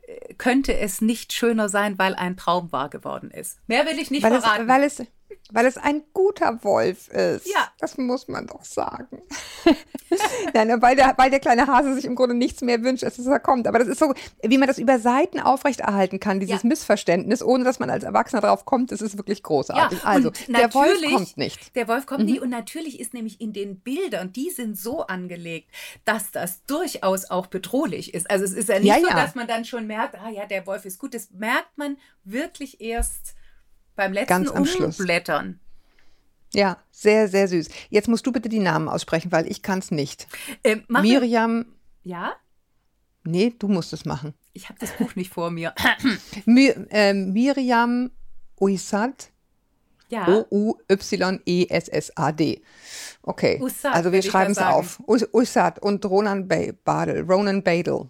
äh, 0.07 0.35
könnte 0.35 0.79
es 0.79 1.01
nicht 1.01 1.33
schöner 1.33 1.69
sein, 1.69 1.99
weil 1.99 2.15
ein 2.15 2.37
Traum 2.37 2.71
wahr 2.71 2.89
geworden 2.89 3.33
ist. 3.33 3.59
Mehr 3.67 3.85
will 3.85 3.99
ich 3.99 4.13
nicht 4.13 4.23
weil 4.23 4.41
verraten. 4.41 4.63
Es, 4.63 4.69
weil 4.69 4.83
es 4.85 5.03
weil 5.53 5.67
es 5.67 5.77
ein 5.77 6.03
guter 6.13 6.63
Wolf 6.65 7.09
ist. 7.09 7.47
Ja. 7.47 7.71
Das 7.79 7.99
muss 7.99 8.27
man 8.27 8.47
doch 8.47 8.65
sagen. 8.65 9.23
Nein, 10.55 10.83
weil 10.83 10.97
der, 10.97 11.15
weil 11.17 11.31
der 11.31 11.41
kleine 11.41 11.67
Hase 11.67 11.95
sich 11.95 12.05
im 12.05 12.17
Grunde 12.17 12.35
nichts 12.35 12.63
mehr 12.63 12.83
wünscht, 12.83 13.05
als 13.05 13.17
dass 13.17 13.27
er 13.27 13.39
kommt. 13.39 13.69
Aber 13.69 13.79
das 13.79 13.89
ist 13.89 13.99
so, 13.99 14.13
wie 14.43 14.59
man 14.59 14.67
das 14.67 14.79
über 14.79 14.99
Seiten 14.99 15.39
aufrechterhalten 15.39 16.19
kann, 16.19 16.41
dieses 16.41 16.63
ja. 16.63 16.69
Missverständnis, 16.69 17.43
ohne 17.43 17.65
dass 17.65 17.79
man 17.79 17.91
als 17.91 18.03
Erwachsener 18.03 18.43
drauf 18.43 18.65
kommt, 18.65 18.91
das 18.91 19.01
ist 19.01 19.17
wirklich 19.17 19.43
großartig. 19.43 19.99
Ja, 20.03 20.05
also, 20.05 20.31
der 20.49 20.73
Wolf 20.75 21.01
kommt 21.13 21.37
nicht. 21.37 21.77
Der 21.77 21.87
Wolf 21.87 22.07
kommt 22.07 22.21
mhm. 22.21 22.27
nicht. 22.27 22.43
Und 22.43 22.51
natürlich 22.51 22.99
ist 22.99 23.15
nämlich 23.15 23.41
in 23.41 23.53
den 23.53 23.81
Bildern, 23.81 24.33
die 24.33 24.51
sind 24.51 24.77
so 24.77 25.07
angelegt, 25.07 25.71
dass 26.05 26.33
das 26.33 26.65
durchaus 26.67 27.31
auch 27.31 27.47
bedrohlich 27.47 28.15
ist. 28.15 28.31
Also 28.31 28.45
es 28.45 28.53
ist 28.53 28.69
ja 28.69 28.79
nicht 28.79 28.89
ja, 28.89 29.01
so, 29.01 29.09
dass 29.09 29.35
man 29.35 29.47
dann 29.47 29.65
schon 29.65 29.87
merkt, 29.87 30.17
ah 30.17 30.29
ja, 30.29 30.47
der 30.47 30.67
Wolf 30.67 30.85
ist 30.85 30.99
gut. 30.99 31.15
Das 31.15 31.31
merkt 31.31 31.79
man 31.79 31.97
wirklich 32.25 32.81
erst 32.81 33.37
beim 33.97 34.13
letzten 34.13 34.29
Ganz 34.29 34.51
am 34.51 34.63
Umblättern. 34.63 35.59
Ja, 36.55 36.79
sehr, 36.91 37.29
sehr 37.29 37.49
süß. 37.49 37.69
Jetzt 37.91 38.09
musst 38.09 38.27
du 38.27 38.33
bitte 38.33 38.49
die 38.49 38.61
Namen 38.61 38.89
aussprechen, 38.89 39.33
weil 39.33 39.47
ich 39.51 39.63
kann 39.63 39.81
es 39.81 39.91
nicht. 39.91 40.27
Ähm, 40.63 40.85
Miriam. 40.89 41.67
Ja? 42.05 42.35
Nee, 43.25 43.53
du 43.59 43.69
musst 43.69 43.93
es 43.93 44.05
machen. 44.05 44.33
Ich 44.53 44.69
habe 44.69 44.79
das 44.79 44.93
Buch 44.93 45.17
nicht 45.17 45.33
vor 45.33 45.51
mir. 45.51 45.75
Mir, 46.47 46.87
äh, 46.91 47.13
Miriam 47.13 48.13
Uysad. 48.61 49.33
Ja. 50.09 50.29
O-U-Y-E-S-S-A-D. 50.29 51.43
Okay. 53.23 53.61
Ussad, 53.61 53.93
also 53.93 54.13
wir 54.13 54.23
schreiben 54.23 54.53
es 54.53 54.59
auf. 54.59 55.03
Uysad 55.09 55.81
und 55.81 56.05
Ronan 56.07 56.47
Badel. 56.47 57.23
Ronan 57.23 57.65
Badel. 57.65 58.09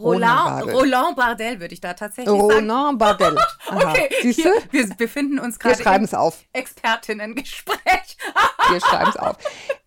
Roland, 0.00 0.72
Roland 0.72 1.16
Bardel 1.16 1.60
würde 1.60 1.74
ich 1.74 1.80
da 1.80 1.94
tatsächlich 1.94 2.32
Roland 2.32 2.68
sagen. 2.68 2.70
Roland 2.70 2.98
Bardel. 2.98 3.38
okay, 3.66 4.08
hier, 4.32 4.52
wir 4.70 4.88
befinden 4.96 5.38
uns 5.38 5.58
gerade 5.58 5.78
wir 5.78 5.84
schreiben 5.84 6.04
es 6.04 6.14
auf. 6.14 6.44
Expertinnengespräch. 6.52 8.16
wir 8.70 8.80
schreiben 8.80 9.10
es 9.10 9.16
auf. 9.16 9.36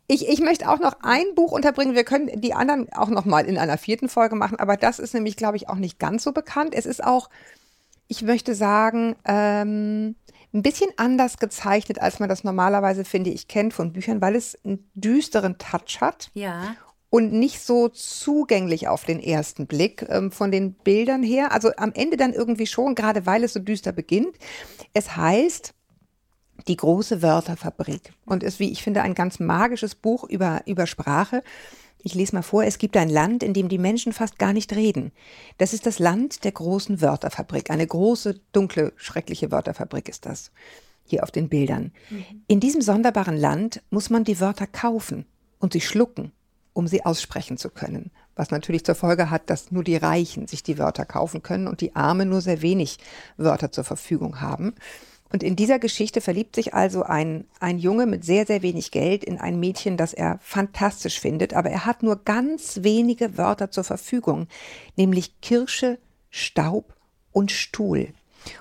Ich, 0.08 0.28
ich 0.28 0.42
möchte 0.42 0.70
auch 0.70 0.80
noch 0.80 0.98
ein 1.02 1.34
Buch 1.36 1.52
unterbringen. 1.52 1.96
Wir 1.96 2.04
können 2.04 2.30
die 2.42 2.54
anderen 2.54 2.92
auch 2.94 3.10
noch 3.10 3.26
mal 3.26 3.46
in 3.46 3.58
einer 3.58 3.78
vierten 3.78 4.10
Folge 4.10 4.36
machen, 4.36 4.60
aber 4.60 4.78
das 4.78 5.00
ist 5.00 5.14
nämlich, 5.14 5.38
glaube 5.38 5.58
ich, 5.58 5.70
auch 5.70 5.76
nicht 5.76 5.98
ganz 5.98 6.24
so 6.24 6.34
bekannt. 6.34 6.76
Es 6.76 6.86
ist 6.86 7.04
auch, 7.04 7.30
ich 8.08 8.22
möchte 8.22 8.54
sagen, 8.54 9.16
ähm, 9.26 10.16
ein 10.54 10.62
bisschen 10.62 10.92
anders 10.98 11.38
gezeichnet, 11.38 12.00
als 12.00 12.20
man 12.20 12.30
das 12.30 12.44
normalerweise, 12.44 13.06
finde 13.06 13.32
ich, 13.32 13.48
kennt 13.48 13.74
von 13.74 13.92
Büchern, 13.94 14.22
weil 14.22 14.36
es 14.36 14.58
einen 14.64 14.88
düsteren 14.94 15.58
Touch 15.58 16.00
hat. 16.00 16.30
Ja 16.34 16.76
und 17.14 17.32
nicht 17.32 17.62
so 17.62 17.90
zugänglich 17.90 18.88
auf 18.88 19.06
den 19.06 19.20
ersten 19.20 19.68
Blick 19.68 20.04
ähm, 20.10 20.32
von 20.32 20.50
den 20.50 20.74
Bildern 20.74 21.22
her. 21.22 21.52
Also 21.52 21.70
am 21.78 21.92
Ende 21.94 22.18
dann 22.18 22.34
irgendwie 22.34 22.66
schon, 22.66 22.96
gerade 22.96 23.28
weil 23.28 23.44
es 23.44 23.54
so 23.54 23.60
düster 23.60 23.92
beginnt. 23.92 24.36
Es 24.96 25.16
heißt 25.16 25.76
Die 26.68 26.76
große 26.76 27.22
Wörterfabrik 27.22 28.14
und 28.26 28.42
ist, 28.42 28.60
wie 28.60 28.72
ich 28.72 28.82
finde, 28.82 29.04
ein 29.04 29.14
ganz 29.14 29.40
magisches 29.40 29.94
Buch 29.94 30.24
über, 30.24 30.64
über 30.66 30.88
Sprache. 30.88 31.44
Ich 32.02 32.16
lese 32.16 32.36
mal 32.36 32.42
vor, 32.42 32.64
es 32.64 32.80
gibt 32.80 32.98
ein 32.98 33.10
Land, 33.10 33.44
in 33.44 33.54
dem 33.54 33.70
die 33.70 33.78
Menschen 33.78 34.12
fast 34.12 34.40
gar 34.40 34.52
nicht 34.52 34.74
reden. 34.74 35.12
Das 35.60 35.72
ist 35.74 35.86
das 35.86 36.00
Land 36.00 36.44
der 36.44 36.52
großen 36.52 37.00
Wörterfabrik. 37.00 37.70
Eine 37.70 37.86
große, 37.86 38.40
dunkle, 38.54 38.92
schreckliche 38.96 39.52
Wörterfabrik 39.52 40.10
ist 40.10 40.26
das. 40.26 40.52
Hier 41.06 41.22
auf 41.22 41.30
den 41.30 41.48
Bildern. 41.48 41.92
Mhm. 42.10 42.26
In 42.48 42.60
diesem 42.60 42.82
sonderbaren 42.82 43.38
Land 43.38 43.84
muss 43.92 44.10
man 44.10 44.24
die 44.24 44.40
Wörter 44.40 44.66
kaufen 44.66 45.26
und 45.60 45.74
sie 45.74 45.82
schlucken 45.82 46.32
um 46.74 46.88
sie 46.88 47.06
aussprechen 47.06 47.58
zu 47.58 47.70
können. 47.70 48.12
Was 48.36 48.52
natürlich 48.52 48.84
zur 48.84 48.96
Folge 48.96 49.30
hat, 49.30 49.50
dass 49.50 49.72
nur 49.72 49.84
die 49.84 49.96
Reichen 49.96 50.48
sich 50.48 50.64
die 50.64 50.78
Wörter 50.78 51.06
kaufen 51.06 51.44
können 51.44 51.68
und 51.68 51.82
die 51.82 51.96
Armen 51.96 52.30
nur 52.30 52.42
sehr 52.42 52.62
wenig 52.62 52.98
Wörter 53.38 53.72
zur 53.72 53.84
Verfügung 53.84 54.42
haben. 54.42 54.74
Und 55.32 55.42
in 55.42 55.56
dieser 55.56 55.80
Geschichte 55.80 56.22
verliebt 56.22 56.56
sich 56.56 56.76
also 56.76 57.04
ein, 57.04 57.46
ein 57.60 57.80
Junge 57.80 58.06
mit 58.06 58.24
sehr, 58.24 58.46
sehr 58.46 58.62
wenig 58.62 58.92
Geld 58.92 59.24
in 59.24 59.40
ein 59.40 59.60
Mädchen, 59.60 59.98
das 59.98 60.14
er 60.14 60.38
fantastisch 60.42 61.20
findet, 61.20 61.56
aber 61.56 61.72
er 61.72 61.86
hat 61.86 62.04
nur 62.04 62.24
ganz 62.24 62.84
wenige 62.84 63.36
Wörter 63.36 63.72
zur 63.72 63.84
Verfügung, 63.84 64.48
nämlich 64.96 65.42
Kirsche, 65.42 65.98
Staub 66.30 66.94
und 67.32 67.52
Stuhl. 67.52 68.10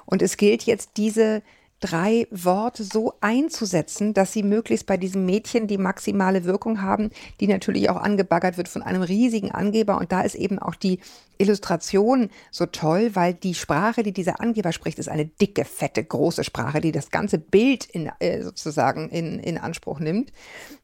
Und 0.06 0.22
es 0.22 0.38
gilt 0.38 0.62
jetzt, 0.62 0.92
diese 0.96 1.42
drei 1.82 2.28
Worte 2.30 2.84
so 2.84 3.14
einzusetzen, 3.20 4.14
dass 4.14 4.32
sie 4.32 4.42
möglichst 4.42 4.86
bei 4.86 4.96
diesem 4.96 5.26
Mädchen 5.26 5.66
die 5.66 5.78
maximale 5.78 6.44
Wirkung 6.44 6.80
haben, 6.80 7.10
die 7.40 7.48
natürlich 7.48 7.90
auch 7.90 7.96
angebaggert 7.96 8.56
wird 8.56 8.68
von 8.68 8.82
einem 8.82 9.02
riesigen 9.02 9.50
Angeber. 9.50 9.98
Und 9.98 10.12
da 10.12 10.22
ist 10.22 10.36
eben 10.36 10.58
auch 10.58 10.76
die 10.76 11.00
Illustration 11.38 12.30
so 12.52 12.66
toll, 12.66 13.10
weil 13.14 13.34
die 13.34 13.54
Sprache, 13.54 14.04
die 14.04 14.12
dieser 14.12 14.40
Angeber 14.40 14.72
spricht, 14.72 15.00
ist 15.00 15.08
eine 15.08 15.26
dicke, 15.26 15.64
fette, 15.64 16.04
große 16.04 16.44
Sprache, 16.44 16.80
die 16.80 16.92
das 16.92 17.10
ganze 17.10 17.38
Bild 17.38 17.84
in, 17.84 18.10
äh, 18.20 18.42
sozusagen 18.42 19.08
in, 19.08 19.40
in 19.40 19.58
Anspruch 19.58 19.98
nimmt. 19.98 20.32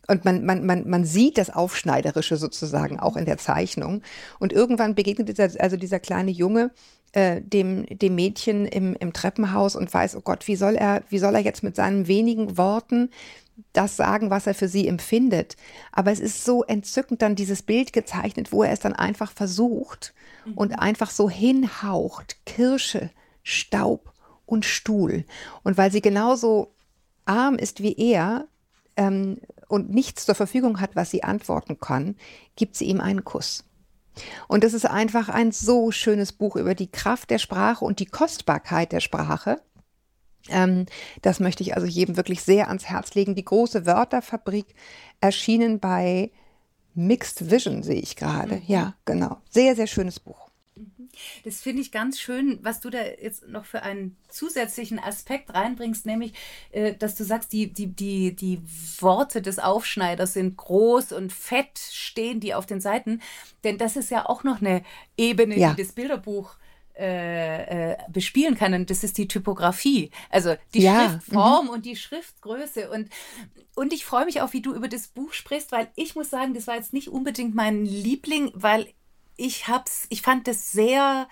Und 0.08 0.24
man, 0.24 0.44
man, 0.44 0.66
man, 0.66 0.88
man 0.88 1.04
sieht 1.04 1.38
das 1.38 1.50
Aufschneiderische 1.50 2.36
sozusagen 2.36 2.98
auch 2.98 3.16
in 3.16 3.24
der 3.24 3.38
Zeichnung. 3.38 4.02
Und 4.40 4.52
irgendwann 4.52 4.96
begegnet 4.96 5.28
dieser, 5.28 5.48
also 5.60 5.76
dieser 5.76 6.00
kleine 6.00 6.32
Junge 6.32 6.72
äh, 7.12 7.40
dem, 7.40 7.86
dem 7.86 8.14
Mädchen 8.14 8.66
im, 8.66 8.94
im 8.96 9.12
Treppenhaus 9.12 9.76
und 9.76 9.92
weiß, 9.92 10.16
oh 10.16 10.20
Gott, 10.20 10.46
wie 10.48 10.56
soll 10.56 10.76
er, 10.76 11.02
wie 11.08 11.18
soll 11.18 11.34
er 11.34 11.40
jetzt 11.40 11.62
mit 11.62 11.76
seinen 11.76 12.06
wenigen 12.06 12.56
Worten 12.58 13.10
das 13.72 13.96
sagen, 13.96 14.30
was 14.30 14.46
er 14.46 14.54
für 14.54 14.68
sie 14.68 14.86
empfindet. 14.86 15.56
Aber 15.92 16.12
es 16.12 16.20
ist 16.20 16.44
so 16.44 16.62
entzückend 16.64 17.22
dann 17.22 17.34
dieses 17.34 17.62
Bild 17.62 17.92
gezeichnet, 17.92 18.52
wo 18.52 18.62
er 18.62 18.72
es 18.72 18.80
dann 18.80 18.92
einfach 18.92 19.32
versucht 19.32 20.14
mhm. 20.44 20.52
und 20.54 20.72
einfach 20.78 21.10
so 21.10 21.28
hinhaucht. 21.28 22.36
Kirsche, 22.46 23.10
Staub 23.42 24.12
und 24.46 24.64
Stuhl. 24.64 25.24
Und 25.62 25.76
weil 25.76 25.90
sie 25.90 26.00
genauso 26.00 26.72
arm 27.24 27.56
ist 27.56 27.82
wie 27.82 27.94
er 27.96 28.46
ähm, 28.96 29.38
und 29.68 29.90
nichts 29.90 30.24
zur 30.24 30.34
Verfügung 30.34 30.80
hat, 30.80 30.96
was 30.96 31.10
sie 31.10 31.24
antworten 31.24 31.78
kann, 31.78 32.16
gibt 32.56 32.76
sie 32.76 32.86
ihm 32.86 33.00
einen 33.00 33.24
Kuss. 33.24 33.64
Und 34.46 34.64
es 34.64 34.74
ist 34.74 34.86
einfach 34.86 35.28
ein 35.28 35.52
so 35.52 35.90
schönes 35.90 36.32
Buch 36.32 36.56
über 36.56 36.74
die 36.74 36.90
Kraft 36.90 37.30
der 37.30 37.38
Sprache 37.38 37.84
und 37.84 38.00
die 38.00 38.06
Kostbarkeit 38.06 38.92
der 38.92 39.00
Sprache. 39.00 39.60
Ähm, 40.48 40.86
das 41.22 41.40
möchte 41.40 41.62
ich 41.62 41.74
also 41.74 41.86
jedem 41.86 42.16
wirklich 42.16 42.42
sehr 42.42 42.68
ans 42.68 42.86
Herz 42.86 43.14
legen. 43.14 43.34
Die 43.34 43.44
große 43.44 43.86
Wörterfabrik 43.86 44.74
erschienen 45.20 45.80
bei 45.80 46.30
Mixed 46.94 47.50
Vision, 47.50 47.82
sehe 47.82 48.00
ich 48.00 48.16
gerade. 48.16 48.56
Mhm. 48.56 48.62
Ja, 48.66 48.94
genau. 49.04 49.38
Sehr, 49.50 49.76
sehr 49.76 49.86
schönes 49.86 50.18
Buch. 50.20 50.47
Das 51.44 51.60
finde 51.60 51.82
ich 51.82 51.92
ganz 51.92 52.18
schön, 52.20 52.58
was 52.62 52.80
du 52.80 52.90
da 52.90 52.98
jetzt 53.02 53.48
noch 53.48 53.64
für 53.64 53.82
einen 53.82 54.16
zusätzlichen 54.28 54.98
Aspekt 54.98 55.54
reinbringst, 55.54 56.06
nämlich, 56.06 56.32
äh, 56.70 56.94
dass 56.94 57.14
du 57.14 57.24
sagst, 57.24 57.52
die, 57.52 57.72
die, 57.72 57.88
die, 57.88 58.34
die 58.34 58.60
Worte 59.00 59.42
des 59.42 59.58
Aufschneiders 59.58 60.34
sind 60.34 60.56
groß 60.56 61.12
und 61.12 61.32
fett, 61.32 61.78
stehen 61.78 62.40
die 62.40 62.54
auf 62.54 62.66
den 62.66 62.80
Seiten. 62.80 63.22
Denn 63.64 63.78
das 63.78 63.96
ist 63.96 64.10
ja 64.10 64.26
auch 64.26 64.44
noch 64.44 64.60
eine 64.60 64.82
Ebene, 65.16 65.58
ja. 65.58 65.74
die 65.74 65.82
das 65.82 65.92
Bilderbuch 65.92 66.56
äh, 66.98 67.92
äh, 67.92 67.96
bespielen 68.08 68.56
kann. 68.56 68.74
Und 68.74 68.90
das 68.90 69.04
ist 69.04 69.18
die 69.18 69.28
Typografie. 69.28 70.10
Also 70.30 70.56
die 70.74 70.82
ja. 70.82 71.10
Schriftform 71.10 71.66
mhm. 71.66 71.70
und 71.70 71.86
die 71.86 71.94
Schriftgröße. 71.94 72.90
Und, 72.90 73.08
und 73.76 73.92
ich 73.92 74.04
freue 74.04 74.24
mich 74.24 74.40
auch, 74.40 74.52
wie 74.52 74.62
du 74.62 74.74
über 74.74 74.88
das 74.88 75.06
Buch 75.06 75.32
sprichst, 75.32 75.70
weil 75.70 75.86
ich 75.94 76.16
muss 76.16 76.28
sagen, 76.28 76.54
das 76.54 76.66
war 76.66 76.74
jetzt 76.74 76.92
nicht 76.92 77.08
unbedingt 77.08 77.54
mein 77.54 77.84
Liebling, 77.84 78.50
weil 78.52 78.88
ich 79.38 79.68
hab's, 79.68 80.06
ich 80.10 80.22
fand 80.22 80.48
es 80.48 80.72
sehr, 80.72 81.28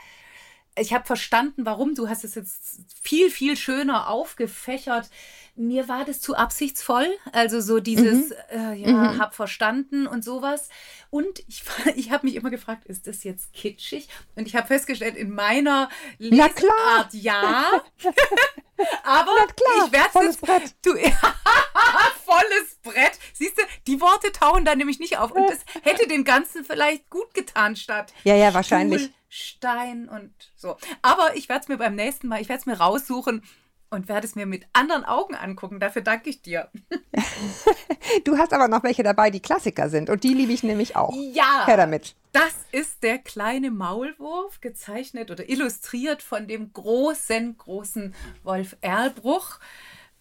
ich 0.78 0.92
habe 0.92 1.06
verstanden, 1.06 1.64
warum. 1.64 1.94
Du 1.94 2.08
hast 2.08 2.24
es 2.24 2.34
jetzt 2.34 2.80
viel, 3.02 3.30
viel 3.30 3.56
schöner 3.56 4.08
aufgefächert. 4.08 5.08
Mir 5.54 5.88
war 5.88 6.04
das 6.04 6.20
zu 6.20 6.36
absichtsvoll. 6.36 7.06
Also 7.32 7.60
so 7.60 7.80
dieses, 7.80 8.30
mhm. 8.30 8.34
äh, 8.50 8.74
ja, 8.74 8.92
mhm. 8.92 9.18
hab 9.18 9.34
verstanden 9.34 10.06
und 10.06 10.22
sowas. 10.24 10.68
Und 11.10 11.40
ich, 11.48 11.62
ich 11.96 12.10
habe 12.10 12.26
mich 12.26 12.36
immer 12.36 12.50
gefragt, 12.50 12.84
ist 12.86 13.06
das 13.06 13.24
jetzt 13.24 13.52
kitschig? 13.52 14.08
Und 14.34 14.46
ich 14.46 14.54
habe 14.54 14.66
festgestellt, 14.66 15.16
in 15.16 15.30
meiner 15.30 15.88
Lesart 16.18 17.12
ja. 17.12 17.82
Aber 19.02 19.32
klar, 19.32 19.86
ich 19.86 19.92
werde 19.92 20.10
volles 20.10 20.36
Brett. 20.36 20.74
Du, 20.82 20.90
volles 22.26 22.78
Brett. 22.82 23.18
Siehst 23.32 23.56
du, 23.56 23.62
die 23.86 24.00
Worte 24.00 24.32
tauchen 24.32 24.66
da 24.66 24.74
nämlich 24.74 24.98
nicht 24.98 25.16
auf. 25.16 25.30
Und 25.30 25.48
das 25.48 25.60
hätte 25.82 26.06
dem 26.06 26.24
Ganzen 26.24 26.64
vielleicht 26.64 27.08
gut 27.08 27.32
getan 27.32 27.76
statt. 27.76 28.12
Ja, 28.24 28.34
ja, 28.34 28.52
wahrscheinlich. 28.52 29.04
Stuhl, 29.04 29.14
Stein 29.36 30.08
und 30.08 30.32
so. 30.56 30.76
Aber 31.02 31.36
ich 31.36 31.48
werde 31.48 31.62
es 31.62 31.68
mir 31.68 31.76
beim 31.76 31.94
nächsten 31.94 32.28
Mal, 32.28 32.40
ich 32.40 32.48
werde 32.48 32.60
es 32.60 32.66
mir 32.66 32.78
raussuchen 32.78 33.42
und 33.90 34.08
werde 34.08 34.26
es 34.26 34.34
mir 34.34 34.46
mit 34.46 34.66
anderen 34.72 35.04
Augen 35.04 35.34
angucken. 35.34 35.78
Dafür 35.78 36.02
danke 36.02 36.30
ich 36.30 36.42
dir. 36.42 36.70
du 38.24 38.38
hast 38.38 38.52
aber 38.52 38.68
noch 38.68 38.82
welche 38.82 39.02
dabei, 39.02 39.30
die 39.30 39.40
Klassiker 39.40 39.88
sind. 39.90 40.10
Und 40.10 40.24
die 40.24 40.34
liebe 40.34 40.52
ich 40.52 40.62
nämlich 40.62 40.96
auch. 40.96 41.14
Ja. 41.14 41.66
Her 41.66 41.76
damit. 41.76 42.16
Das 42.32 42.54
ist 42.72 43.02
der 43.02 43.18
kleine 43.18 43.70
Maulwurf, 43.70 44.60
gezeichnet 44.60 45.30
oder 45.30 45.48
illustriert 45.48 46.22
von 46.22 46.48
dem 46.48 46.72
großen, 46.72 47.56
großen 47.56 48.14
Wolf 48.42 48.76
Erlbruch. 48.80 49.58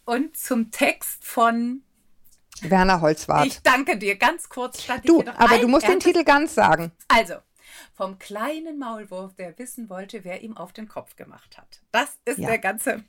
Und 0.06 0.38
zum 0.38 0.72
Text 0.72 1.26
von 1.26 1.82
Werner 2.62 3.02
Holzwart. 3.02 3.48
Ich 3.48 3.62
danke 3.62 3.98
dir. 3.98 4.16
Ganz 4.16 4.48
kurz 4.50 4.84
stand 4.84 5.08
Du, 5.08 5.24
aber 5.38 5.58
du 5.58 5.68
musst 5.68 5.88
den 5.88 6.00
Titel 6.00 6.24
ganz 6.24 6.56
sagen. 6.56 6.92
Also, 7.08 7.36
vom 7.94 8.20
kleinen 8.20 8.80
Maulwurf, 8.80 9.36
der 9.36 9.58
wissen 9.58 9.90
wollte, 9.90 10.24
wer 10.24 10.42
ihm 10.42 10.58
auf 10.58 10.74
den 10.74 10.88
Kopf 10.88 11.16
gemacht 11.16 11.58
hat. 11.58 11.82
Das 11.92 12.20
ist 12.26 12.40
ja. 12.40 12.48
der 12.48 12.60
ganze 12.60 13.04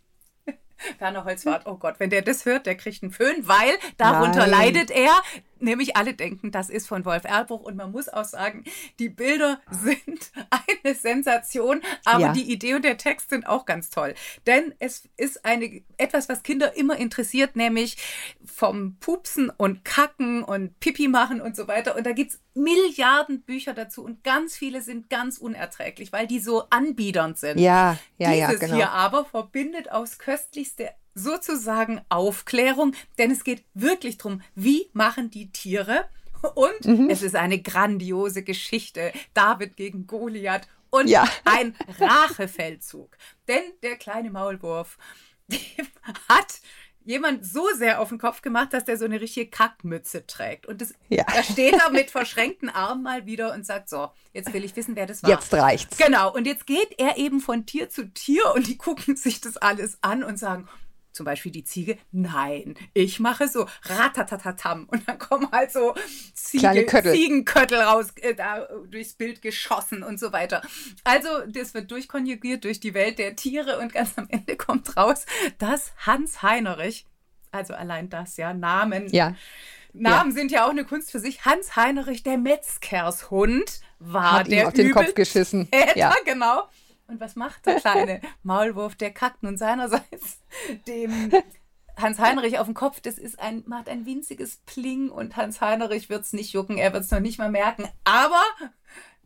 Werner 0.98 1.24
Holzwart, 1.24 1.66
oh 1.66 1.76
Gott, 1.76 1.98
wenn 1.98 2.10
der 2.10 2.22
das 2.22 2.44
hört, 2.44 2.66
der 2.66 2.76
kriegt 2.76 3.02
einen 3.02 3.12
Föhn, 3.12 3.48
weil 3.48 3.74
darunter 3.96 4.46
Nein. 4.46 4.50
leidet 4.50 4.90
er. 4.90 5.12
Nämlich 5.58 5.96
alle 5.96 6.14
denken, 6.14 6.50
das 6.50 6.68
ist 6.68 6.86
von 6.86 7.04
Wolf 7.04 7.24
Erlbruch 7.24 7.62
und 7.62 7.76
man 7.76 7.92
muss 7.92 8.08
auch 8.08 8.24
sagen, 8.24 8.64
die 8.98 9.08
Bilder 9.08 9.60
sind 9.70 10.30
eine 10.50 10.94
Sensation, 10.94 11.82
aber 12.04 12.20
ja. 12.20 12.32
die 12.32 12.50
Idee 12.52 12.74
und 12.74 12.84
der 12.84 12.98
Text 12.98 13.30
sind 13.30 13.46
auch 13.46 13.64
ganz 13.64 13.90
toll. 13.90 14.14
Denn 14.46 14.74
es 14.78 15.08
ist 15.16 15.44
eine, 15.44 15.82
etwas, 15.96 16.28
was 16.28 16.42
Kinder 16.42 16.76
immer 16.76 16.96
interessiert, 16.96 17.56
nämlich 17.56 17.96
vom 18.44 18.96
Pupsen 19.00 19.50
und 19.50 19.84
Kacken 19.84 20.42
und 20.42 20.78
Pipi 20.80 21.08
machen 21.08 21.40
und 21.40 21.56
so 21.56 21.68
weiter. 21.68 21.96
Und 21.96 22.04
da 22.06 22.12
gibt 22.12 22.32
es 22.32 22.40
Milliarden 22.54 23.42
Bücher 23.42 23.74
dazu 23.74 24.02
und 24.02 24.24
ganz 24.24 24.56
viele 24.56 24.80
sind 24.80 25.10
ganz 25.10 25.36
unerträglich, 25.36 26.10
weil 26.10 26.26
die 26.26 26.40
so 26.40 26.64
anbiedernd 26.70 27.36
sind. 27.36 27.60
Ja, 27.60 27.98
ja, 28.16 28.30
Dieses 28.30 28.38
ja, 28.38 28.58
genau. 28.58 28.74
hier 28.76 28.90
aber 28.92 29.26
verbindet 29.26 29.92
aufs 29.92 30.18
Köstlichste 30.18 30.90
sozusagen 31.16 32.02
Aufklärung, 32.10 32.94
denn 33.18 33.30
es 33.30 33.42
geht 33.42 33.64
wirklich 33.74 34.18
darum, 34.18 34.42
wie 34.54 34.90
machen 34.92 35.30
die 35.30 35.50
Tiere 35.50 36.04
und 36.54 36.84
mhm. 36.84 37.10
es 37.10 37.22
ist 37.22 37.34
eine 37.34 37.60
grandiose 37.60 38.42
Geschichte. 38.42 39.12
David 39.34 39.76
gegen 39.76 40.06
Goliath 40.06 40.68
und 40.90 41.08
ja. 41.08 41.26
ein 41.44 41.74
Rachefeldzug. 41.98 43.16
Denn 43.48 43.62
der 43.82 43.96
kleine 43.96 44.30
Maulwurf 44.30 44.98
hat 46.28 46.60
jemand 47.04 47.46
so 47.46 47.68
sehr 47.74 48.00
auf 48.00 48.08
den 48.08 48.18
Kopf 48.18 48.42
gemacht, 48.42 48.72
dass 48.72 48.84
der 48.84 48.98
so 48.98 49.04
eine 49.04 49.20
richtige 49.20 49.48
Kackmütze 49.48 50.26
trägt. 50.26 50.66
Und 50.66 50.80
das, 50.80 50.92
ja. 51.08 51.24
da 51.24 51.42
steht 51.42 51.74
er 51.74 51.90
mit 51.90 52.10
verschränkten 52.10 52.68
Armen 52.68 53.02
mal 53.02 53.26
wieder 53.26 53.54
und 53.54 53.64
sagt, 53.64 53.88
so, 53.88 54.10
jetzt 54.32 54.52
will 54.52 54.64
ich 54.64 54.74
wissen, 54.76 54.96
wer 54.96 55.06
das 55.06 55.22
war. 55.22 55.30
Jetzt 55.30 55.54
reicht's. 55.54 55.96
Genau. 55.96 56.34
Und 56.34 56.46
jetzt 56.46 56.66
geht 56.66 56.98
er 56.98 57.16
eben 57.16 57.40
von 57.40 57.64
Tier 57.64 57.88
zu 57.88 58.12
Tier 58.12 58.52
und 58.54 58.66
die 58.66 58.76
gucken 58.76 59.16
sich 59.16 59.40
das 59.40 59.56
alles 59.56 59.98
an 60.02 60.24
und 60.24 60.38
sagen, 60.38 60.68
zum 61.16 61.24
Beispiel 61.24 61.50
die 61.50 61.64
Ziege, 61.64 61.98
nein, 62.12 62.74
ich 62.94 63.18
mache 63.18 63.48
so 63.48 63.66
ratatatatam 63.82 64.84
und 64.84 65.08
dann 65.08 65.18
kommen 65.18 65.50
halt 65.50 65.72
so 65.72 65.94
Ziege, 66.34 66.86
Ziegenköttel 66.86 67.80
raus, 67.80 68.08
äh, 68.20 68.34
da 68.34 68.68
durchs 68.88 69.14
Bild 69.14 69.42
geschossen 69.42 70.02
und 70.02 70.20
so 70.20 70.32
weiter. 70.32 70.62
Also 71.04 71.28
das 71.48 71.74
wird 71.74 71.90
durchkonjugiert 71.90 72.64
durch 72.64 72.80
die 72.80 72.94
Welt 72.94 73.18
der 73.18 73.34
Tiere 73.34 73.78
und 73.78 73.92
ganz 73.92 74.12
am 74.16 74.28
Ende 74.28 74.56
kommt 74.56 74.96
raus, 74.96 75.26
dass 75.58 75.92
Hans 75.98 76.42
Heinrich, 76.42 77.06
also 77.50 77.74
allein 77.74 78.10
das, 78.10 78.36
ja, 78.36 78.52
Namen. 78.52 79.08
Ja. 79.08 79.34
Namen 79.92 80.30
ja. 80.30 80.36
sind 80.36 80.50
ja 80.52 80.66
auch 80.66 80.70
eine 80.70 80.84
Kunst 80.84 81.10
für 81.10 81.20
sich. 81.20 81.46
Hans 81.46 81.74
Heinrich, 81.74 82.22
der 82.22 82.36
Metzgershund, 82.36 83.80
war 83.98 84.40
Hat 84.40 84.48
der 84.48 84.62
ihm 84.62 84.66
auf 84.66 84.74
den 84.74 84.90
Kopf 84.92 85.14
geschissen. 85.14 85.70
Täter, 85.70 85.96
ja, 85.96 86.14
genau. 86.26 86.68
Und 87.08 87.20
was 87.20 87.36
macht 87.36 87.66
der 87.66 87.76
kleine 87.76 88.20
Maulwurf? 88.42 88.96
Der 88.96 89.12
kackt 89.12 89.42
nun 89.42 89.56
seinerseits 89.56 90.40
dem 90.86 91.32
Hans 91.96 92.18
Heinrich 92.18 92.58
auf 92.58 92.66
den 92.66 92.74
Kopf. 92.74 93.00
Das 93.00 93.18
ist 93.18 93.38
ein, 93.38 93.62
macht 93.66 93.88
ein 93.88 94.06
winziges 94.06 94.58
Pling 94.66 95.10
und 95.10 95.36
Hans 95.36 95.60
Heinrich 95.60 96.08
wird 96.08 96.22
es 96.22 96.32
nicht 96.32 96.52
jucken, 96.52 96.78
er 96.78 96.92
wird 96.92 97.04
es 97.04 97.10
noch 97.10 97.20
nicht 97.20 97.38
mal 97.38 97.50
merken. 97.50 97.88
Aber 98.04 98.42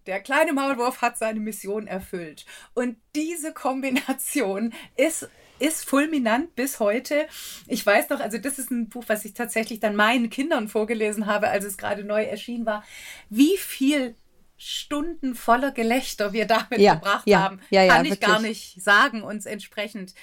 der 0.06 0.20
kleine 0.20 0.52
Maulwurf 0.52 1.02
hat 1.02 1.18
seine 1.18 1.40
Mission 1.40 1.86
erfüllt. 1.86 2.46
Und 2.74 2.96
diese 3.14 3.52
Kombination 3.52 4.72
ist 4.96 5.28
ist 5.60 5.84
fulminant 5.84 6.56
bis 6.56 6.80
heute. 6.80 7.28
Ich 7.66 7.84
weiß 7.84 8.08
noch, 8.08 8.20
also 8.20 8.38
das 8.38 8.58
ist 8.58 8.70
ein 8.70 8.88
Buch, 8.88 9.04
was 9.06 9.24
ich 9.24 9.34
tatsächlich 9.34 9.78
dann 9.78 9.94
meinen 9.94 10.30
Kindern 10.30 10.68
vorgelesen 10.68 11.26
habe, 11.26 11.48
als 11.48 11.64
es 11.64 11.76
gerade 11.76 12.02
neu 12.02 12.24
erschienen 12.24 12.66
war, 12.66 12.82
wie 13.28 13.56
viel 13.58 14.16
Stunden 14.62 15.34
voller 15.34 15.70
Gelächter 15.72 16.34
wir 16.34 16.46
damit 16.46 16.80
ja, 16.80 16.92
verbracht 16.92 17.26
ja, 17.26 17.40
haben, 17.40 17.60
ja, 17.70 17.86
kann 17.86 18.04
ich 18.04 18.12
wirklich. 18.12 18.28
gar 18.28 18.40
nicht 18.40 18.82
sagen, 18.82 19.22
uns 19.22 19.46
entsprechend 19.46 20.14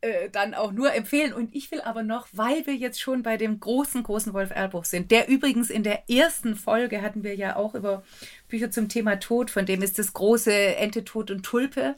äh, 0.00 0.30
dann 0.30 0.54
auch 0.54 0.72
nur 0.72 0.94
empfehlen. 0.94 1.34
Und 1.34 1.54
ich 1.54 1.70
will 1.70 1.82
aber 1.82 2.02
noch, 2.02 2.26
weil 2.32 2.66
wir 2.66 2.74
jetzt 2.74 3.00
schon 3.00 3.22
bei 3.22 3.36
dem 3.36 3.60
großen, 3.60 4.02
großen 4.02 4.32
Wolf 4.32 4.50
Erlbruch 4.50 4.86
sind, 4.86 5.10
der 5.10 5.28
übrigens 5.28 5.68
in 5.68 5.82
der 5.82 6.08
ersten 6.08 6.56
Folge 6.56 7.02
hatten 7.02 7.22
wir 7.22 7.34
ja 7.34 7.56
auch 7.56 7.74
über 7.74 8.02
Bücher 8.48 8.70
zum 8.70 8.88
Thema 8.88 9.16
Tod, 9.16 9.50
von 9.50 9.66
dem 9.66 9.82
ist 9.82 9.98
das 9.98 10.14
große 10.14 10.52
Ente, 10.52 11.04
Tod 11.04 11.30
und 11.30 11.42
Tulpe. 11.42 11.96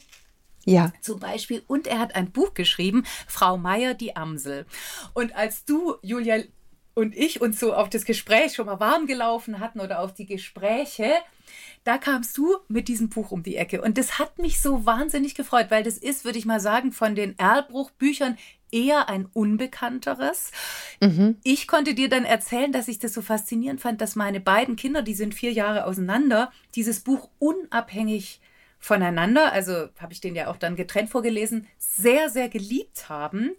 Ja. 0.64 0.92
Zum 1.00 1.20
Beispiel. 1.20 1.62
Und 1.68 1.86
er 1.86 2.00
hat 2.00 2.16
ein 2.16 2.32
Buch 2.32 2.54
geschrieben, 2.54 3.04
Frau 3.28 3.56
Meier, 3.56 3.94
die 3.94 4.16
Amsel. 4.16 4.66
Und 5.14 5.34
als 5.34 5.64
du, 5.64 5.94
Julia 6.02 6.42
und 6.98 7.16
ich 7.16 7.40
uns 7.40 7.60
so 7.60 7.74
auf 7.74 7.88
das 7.88 8.04
Gespräch 8.04 8.54
schon 8.54 8.66
mal 8.66 8.80
warm 8.80 9.06
gelaufen 9.06 9.60
hatten 9.60 9.78
oder 9.78 10.00
auf 10.00 10.12
die 10.12 10.26
Gespräche, 10.26 11.12
da 11.84 11.96
kamst 11.96 12.36
du 12.36 12.56
mit 12.66 12.88
diesem 12.88 13.08
Buch 13.08 13.30
um 13.30 13.44
die 13.44 13.54
Ecke. 13.54 13.80
Und 13.80 13.96
das 13.96 14.18
hat 14.18 14.38
mich 14.38 14.60
so 14.60 14.84
wahnsinnig 14.84 15.36
gefreut, 15.36 15.66
weil 15.70 15.84
das 15.84 15.96
ist, 15.96 16.24
würde 16.24 16.38
ich 16.38 16.44
mal 16.44 16.58
sagen, 16.58 16.90
von 16.90 17.14
den 17.14 17.38
Erlbruch-Büchern 17.38 18.36
eher 18.72 19.08
ein 19.08 19.26
unbekannteres. 19.32 20.50
Mhm. 21.00 21.36
Ich 21.44 21.68
konnte 21.68 21.94
dir 21.94 22.08
dann 22.08 22.24
erzählen, 22.24 22.72
dass 22.72 22.88
ich 22.88 22.98
das 22.98 23.14
so 23.14 23.22
faszinierend 23.22 23.80
fand, 23.80 24.00
dass 24.00 24.16
meine 24.16 24.40
beiden 24.40 24.74
Kinder, 24.74 25.02
die 25.02 25.14
sind 25.14 25.36
vier 25.36 25.52
Jahre 25.52 25.84
auseinander, 25.84 26.50
dieses 26.74 26.98
Buch 26.98 27.30
unabhängig 27.38 28.40
voneinander, 28.80 29.52
also 29.52 29.88
habe 29.98 30.12
ich 30.12 30.20
den 30.20 30.34
ja 30.34 30.48
auch 30.48 30.56
dann 30.56 30.76
getrennt 30.76 31.10
vorgelesen, 31.10 31.68
sehr, 31.78 32.28
sehr 32.28 32.48
geliebt 32.48 33.08
haben. 33.08 33.52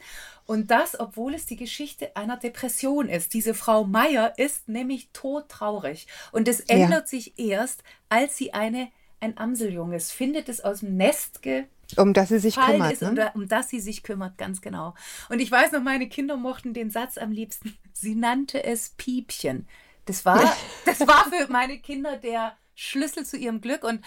Und 0.49 0.71
das, 0.71 0.99
obwohl 0.99 1.35
es 1.35 1.45
die 1.45 1.57
Geschichte 1.57 2.15
einer 2.15 2.35
Depression 2.35 3.07
ist. 3.07 3.35
Diese 3.35 3.53
Frau 3.53 3.83
Meier 3.83 4.33
ist 4.37 4.67
nämlich 4.67 5.09
todtraurig. 5.13 6.07
Und 6.31 6.47
es 6.47 6.59
ändert 6.61 7.03
ja. 7.03 7.05
sich 7.05 7.37
erst, 7.37 7.83
als 8.09 8.35
sie 8.35 8.51
eine, 8.51 8.89
ein 9.19 9.37
Amseljunges 9.37 10.11
findet, 10.11 10.49
es 10.49 10.61
aus 10.61 10.79
dem 10.79 10.97
Nest 10.97 11.43
ge 11.43 11.65
um 11.97 12.13
das 12.13 12.29
sie 12.29 12.39
sich 12.39 12.55
kümmert. 12.55 12.93
Ist, 12.93 13.03
ne? 13.03 13.31
um, 13.35 13.41
um 13.41 13.47
das 13.47 13.69
sie 13.69 13.79
sich 13.79 14.01
kümmert, 14.01 14.39
ganz 14.39 14.59
genau. 14.59 14.95
Und 15.29 15.39
ich 15.39 15.51
weiß 15.51 15.71
noch, 15.71 15.83
meine 15.83 16.09
Kinder 16.09 16.35
mochten 16.35 16.73
den 16.73 16.89
Satz 16.89 17.19
am 17.19 17.31
liebsten. 17.31 17.77
Sie 17.93 18.15
nannte 18.15 18.63
es 18.63 18.89
Piepchen. 18.97 19.67
Das 20.05 20.25
war, 20.25 20.55
das 20.85 21.01
war 21.01 21.25
für 21.29 21.51
meine 21.51 21.77
Kinder 21.77 22.17
der 22.17 22.57
Schlüssel 22.73 23.23
zu 23.23 23.37
ihrem 23.37 23.61
Glück. 23.61 23.83
Und, 23.83 24.03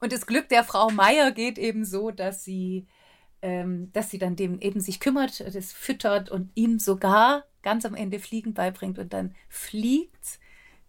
und 0.00 0.12
das 0.12 0.26
Glück 0.26 0.50
der 0.50 0.64
Frau 0.64 0.90
Meier 0.90 1.30
geht 1.32 1.56
eben 1.56 1.86
so, 1.86 2.10
dass 2.10 2.44
sie 2.44 2.86
ähm, 3.42 3.90
dass 3.92 4.10
sie 4.10 4.18
dann 4.18 4.36
dem 4.36 4.60
eben 4.60 4.80
sich 4.80 5.00
kümmert, 5.00 5.40
das 5.40 5.72
füttert 5.72 6.30
und 6.30 6.50
ihm 6.54 6.78
sogar 6.78 7.44
ganz 7.62 7.84
am 7.84 7.94
Ende 7.94 8.18
Fliegen 8.18 8.54
beibringt 8.54 8.98
und 8.98 9.12
dann 9.12 9.34
fliegt 9.48 10.38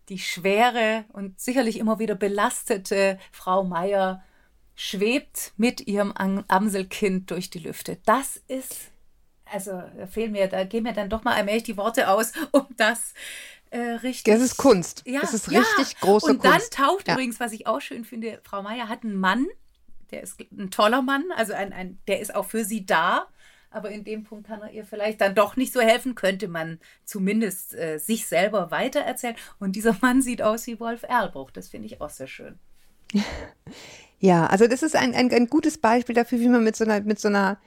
die 0.10 0.20
schwere 0.20 1.06
und 1.14 1.40
sicherlich 1.40 1.78
immer 1.78 2.00
wieder 2.00 2.16
belastete 2.16 3.20
Frau 3.32 3.64
Meier 3.64 4.24
schwebt 4.76 5.54
mit 5.58 5.88
ihrem 5.88 6.14
Amselkind 6.14 7.30
durch 7.32 7.50
die 7.50 7.60
Lüfte. 7.60 7.98
Das 8.06 8.38
ist, 8.48 8.92
also 9.46 9.72
da 9.72 10.08
fehlen 10.08 10.32
mir, 10.32 10.48
da 10.48 10.64
gehen 10.64 10.84
mir 10.84 10.94
dann 10.94 11.10
doch 11.10 11.24
mal 11.24 11.36
allmählich 11.36 11.64
die 11.64 11.78
Worte 11.78 12.10
aus, 12.10 12.32
um 12.52 12.66
das 12.78 13.14
äh, 13.72 13.80
richtig. 13.80 14.34
Das 14.34 14.42
ist 14.42 14.58
Kunst. 14.58 15.04
Ja, 15.06 15.22
das 15.22 15.34
ist 15.34 15.52
richtig 15.52 15.94
ja. 15.94 16.00
große 16.00 16.28
und 16.28 16.40
Kunst. 16.40 16.56
Und 16.56 16.80
dann 16.80 16.88
taucht 16.88 17.08
ja. 17.08 17.14
übrigens, 17.14 17.40
was 17.40 17.52
ich 17.52 17.68
auch 17.68 17.82
schön 17.82 18.06
finde, 18.06 18.40
Frau 18.44 18.64
Meier 18.64 18.90
hat 18.90 19.04
einen 19.04 19.20
Mann, 19.20 19.48
der 20.12 20.24
ist 20.24 20.40
ein 20.52 20.72
toller 20.72 21.02
Mann, 21.02 21.26
also 21.36 21.54
ein, 21.54 21.74
ein, 21.74 22.00
der 22.08 22.20
ist 22.20 22.34
auch 22.34 22.46
für 22.46 22.66
sie 22.66 22.86
da. 22.86 23.28
Aber 23.72 23.92
in 23.92 24.04
dem 24.04 24.24
Punkt 24.24 24.48
kann 24.48 24.62
er 24.62 24.72
ihr 24.72 24.84
vielleicht 24.84 25.22
dann 25.22 25.36
doch 25.36 25.56
nicht 25.56 25.74
so 25.74 25.80
helfen, 25.80 26.16
könnte 26.16 26.48
man 26.48 26.80
zumindest 27.06 27.76
äh, 27.76 28.00
sich 28.00 28.26
selber 28.28 28.72
weitererzählen. 28.72 29.36
Und 29.60 29.76
dieser 29.76 29.96
Mann 30.02 30.24
sieht 30.24 30.42
aus 30.42 30.66
wie 30.66 30.80
Wolf 30.80 31.04
Erlbruch. 31.04 31.52
Das 31.52 31.70
finde 31.70 31.86
ich 31.86 32.02
auch 32.02 32.10
sehr 32.10 32.28
schön. 32.28 32.58
Ja, 34.22 34.48
also 34.48 34.68
das 34.68 34.84
ist 34.84 34.98
ein, 34.98 35.16
ein, 35.16 35.32
ein 35.32 35.48
gutes 35.48 35.78
Beispiel 35.78 36.14
dafür, 36.14 36.42
wie 36.42 36.50
man 36.50 36.62
mit 36.62 36.76
so 36.76 36.84
einer, 36.84 37.00
mit 37.00 37.20
so 37.20 37.30
einer 37.30 37.58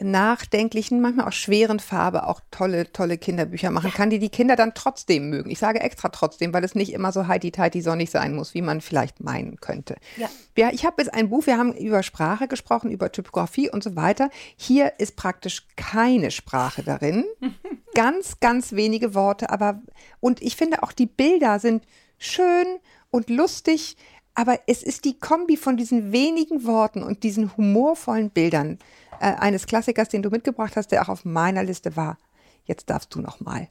nachdenklichen, 0.00 1.00
manchmal 1.00 1.28
auch 1.28 1.32
schweren 1.32 1.78
Farbe 1.78 2.26
auch 2.26 2.40
tolle, 2.50 2.92
tolle 2.92 3.18
Kinderbücher 3.18 3.70
machen 3.70 3.92
kann, 3.92 4.10
die 4.10 4.18
die 4.18 4.30
Kinder 4.30 4.56
dann 4.56 4.72
trotzdem 4.74 5.28
mögen. 5.28 5.50
Ich 5.50 5.58
sage 5.58 5.80
extra 5.80 6.08
trotzdem, 6.08 6.54
weil 6.54 6.64
es 6.64 6.74
nicht 6.74 6.92
immer 6.92 7.12
so 7.12 7.26
heidi-teidi 7.26 7.82
sonnig 7.82 8.10
sein 8.10 8.34
muss, 8.34 8.54
wie 8.54 8.62
man 8.62 8.80
vielleicht 8.80 9.20
meinen 9.20 9.60
könnte. 9.60 9.96
Ja. 10.16 10.30
ja 10.56 10.70
ich 10.72 10.86
habe 10.86 11.02
jetzt 11.02 11.12
ein 11.12 11.28
Buch, 11.28 11.46
wir 11.46 11.58
haben 11.58 11.74
über 11.74 12.02
Sprache 12.02 12.48
gesprochen, 12.48 12.90
über 12.90 13.12
Typografie 13.12 13.68
und 13.68 13.84
so 13.84 13.94
weiter. 13.94 14.30
Hier 14.56 14.94
ist 14.98 15.16
praktisch 15.16 15.66
keine 15.76 16.30
Sprache 16.30 16.82
darin. 16.82 17.24
ganz, 17.94 18.40
ganz 18.40 18.72
wenige 18.72 19.14
Worte, 19.14 19.50
aber 19.50 19.82
und 20.20 20.40
ich 20.40 20.56
finde 20.56 20.82
auch 20.82 20.92
die 20.92 21.06
Bilder 21.06 21.58
sind 21.58 21.84
schön 22.18 22.66
und 23.10 23.28
lustig 23.28 23.96
aber 24.34 24.60
es 24.66 24.82
ist 24.82 25.04
die 25.04 25.18
Kombi 25.18 25.56
von 25.56 25.76
diesen 25.76 26.12
wenigen 26.12 26.64
Worten 26.64 27.02
und 27.02 27.22
diesen 27.22 27.56
humorvollen 27.56 28.30
Bildern 28.30 28.78
äh, 29.20 29.34
eines 29.34 29.66
Klassikers, 29.66 30.08
den 30.08 30.22
du 30.22 30.30
mitgebracht 30.30 30.76
hast, 30.76 30.88
der 30.88 31.02
auch 31.02 31.08
auf 31.08 31.24
meiner 31.24 31.62
Liste 31.62 31.96
war. 31.96 32.18
Jetzt 32.64 32.90
darfst 32.90 33.14
du 33.14 33.20
noch 33.20 33.40
mal. 33.40 33.68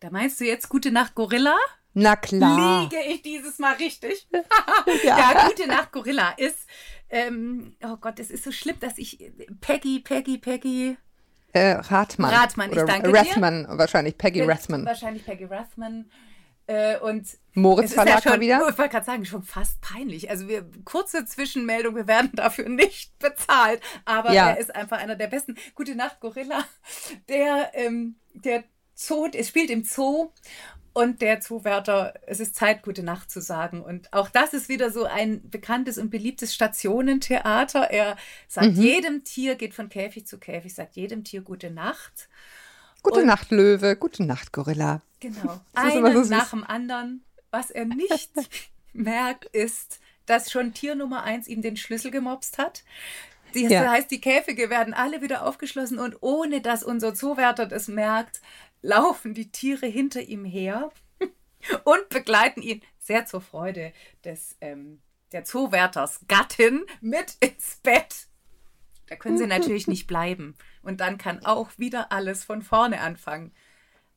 Da 0.00 0.10
meinst 0.10 0.40
du 0.40 0.44
jetzt 0.44 0.68
Gute 0.68 0.90
Nacht 0.90 1.14
Gorilla? 1.14 1.56
Na 1.94 2.16
klar. 2.16 2.82
Liege 2.82 3.02
ich 3.08 3.22
dieses 3.22 3.58
Mal 3.58 3.74
richtig? 3.74 4.26
ja. 5.04 5.18
ja. 5.18 5.48
Gute 5.48 5.66
Nacht 5.66 5.92
Gorilla 5.92 6.30
ist, 6.36 6.66
ähm, 7.10 7.76
oh 7.82 7.96
Gott, 7.96 8.18
es 8.18 8.30
ist 8.30 8.44
so 8.44 8.52
schlimm, 8.52 8.76
dass 8.80 8.98
ich 8.98 9.32
Peggy, 9.60 10.00
Peggy, 10.00 10.38
Peggy. 10.38 10.96
Äh, 11.52 11.72
Rathmann. 11.72 12.32
Rathmann, 12.32 12.70
ich 12.70 12.82
danke 12.82 13.12
Rathmann, 13.12 13.66
dir. 13.66 13.78
wahrscheinlich 13.78 14.16
Peggy 14.16 14.40
Rathmann. 14.40 14.86
Wahrscheinlich 14.86 15.24
Peggy 15.24 15.44
Rathmann. 15.44 16.10
Äh, 16.72 16.98
und 17.00 17.26
Moritz 17.52 17.92
Verlag 17.92 18.24
ja 18.24 18.32
schon, 18.32 18.40
wieder. 18.40 18.66
Ich 18.70 18.78
wollte 18.78 18.92
gerade 18.92 19.04
sagen, 19.04 19.26
schon 19.26 19.42
fast 19.42 19.80
peinlich. 19.82 20.30
Also 20.30 20.48
wir 20.48 20.64
kurze 20.86 21.26
Zwischenmeldung, 21.26 21.94
wir 21.94 22.06
werden 22.06 22.30
dafür 22.32 22.68
nicht 22.68 23.18
bezahlt, 23.18 23.82
aber 24.06 24.32
ja. 24.32 24.50
er 24.50 24.58
ist 24.58 24.74
einfach 24.74 24.98
einer 24.98 25.16
der 25.16 25.26
besten. 25.26 25.56
Gute 25.74 25.94
Nacht, 25.94 26.20
Gorilla. 26.20 26.64
Der, 27.28 27.72
ähm, 27.74 28.16
der 28.32 28.64
Zoo, 28.94 29.28
es 29.34 29.48
spielt 29.48 29.68
im 29.68 29.84
Zoo 29.84 30.30
und 30.94 31.20
der 31.20 31.40
Zoowärter, 31.40 32.14
es 32.26 32.40
ist 32.40 32.54
Zeit, 32.54 32.82
gute 32.82 33.02
Nacht 33.02 33.30
zu 33.30 33.42
sagen. 33.42 33.82
Und 33.82 34.10
auch 34.14 34.30
das 34.30 34.54
ist 34.54 34.70
wieder 34.70 34.90
so 34.90 35.04
ein 35.04 35.48
bekanntes 35.50 35.98
und 35.98 36.08
beliebtes 36.08 36.54
Stationentheater. 36.54 37.90
Er 37.90 38.16
sagt 38.48 38.76
mhm. 38.76 38.82
jedem 38.82 39.24
Tier, 39.24 39.56
geht 39.56 39.74
von 39.74 39.90
Käfig 39.90 40.26
zu 40.26 40.38
Käfig, 40.38 40.74
sagt 40.74 40.96
jedem 40.96 41.22
Tier 41.22 41.42
gute 41.42 41.70
Nacht. 41.70 42.28
Gute 43.02 43.20
und, 43.20 43.26
Nacht, 43.26 43.50
Löwe, 43.50 43.96
gute 43.96 44.24
Nacht, 44.24 44.52
Gorilla. 44.52 45.02
Genau. 45.20 45.60
Einen 45.74 46.24
so 46.24 46.34
nach 46.34 46.50
dem 46.50 46.64
anderen. 46.64 47.24
Was 47.50 47.70
er 47.70 47.84
nicht 47.84 48.30
merkt, 48.92 49.44
ist, 49.46 50.00
dass 50.26 50.50
schon 50.50 50.74
Tier 50.74 50.94
Nummer 50.94 51.22
eins 51.22 51.48
ihm 51.48 51.62
den 51.62 51.76
Schlüssel 51.76 52.10
gemobst 52.10 52.58
hat. 52.58 52.84
Das 53.54 53.70
ja. 53.70 53.90
heißt, 53.90 54.10
die 54.10 54.20
Käfige 54.20 54.70
werden 54.70 54.94
alle 54.94 55.20
wieder 55.20 55.44
aufgeschlossen 55.46 55.98
und 55.98 56.16
ohne 56.22 56.60
dass 56.60 56.82
unser 56.82 57.14
Zoowärter 57.14 57.66
das 57.66 57.88
merkt, 57.88 58.40
laufen 58.80 59.34
die 59.34 59.50
Tiere 59.50 59.86
hinter 59.86 60.22
ihm 60.22 60.44
her 60.44 60.90
und 61.84 62.08
begleiten 62.08 62.62
ihn 62.62 62.82
sehr 62.98 63.26
zur 63.26 63.40
Freude 63.40 63.92
des 64.24 64.56
ähm, 64.60 65.02
der 65.32 65.44
Zoowärters 65.44 66.20
Gattin 66.28 66.84
mit 67.00 67.36
ins 67.40 67.76
Bett. 67.82 68.28
Sie 69.42 69.48
natürlich 69.48 69.86
nicht 69.88 70.06
bleiben. 70.06 70.54
Und 70.82 71.00
dann 71.00 71.18
kann 71.18 71.44
auch 71.44 71.70
wieder 71.78 72.12
alles 72.12 72.44
von 72.44 72.62
vorne 72.62 73.00
anfangen. 73.00 73.52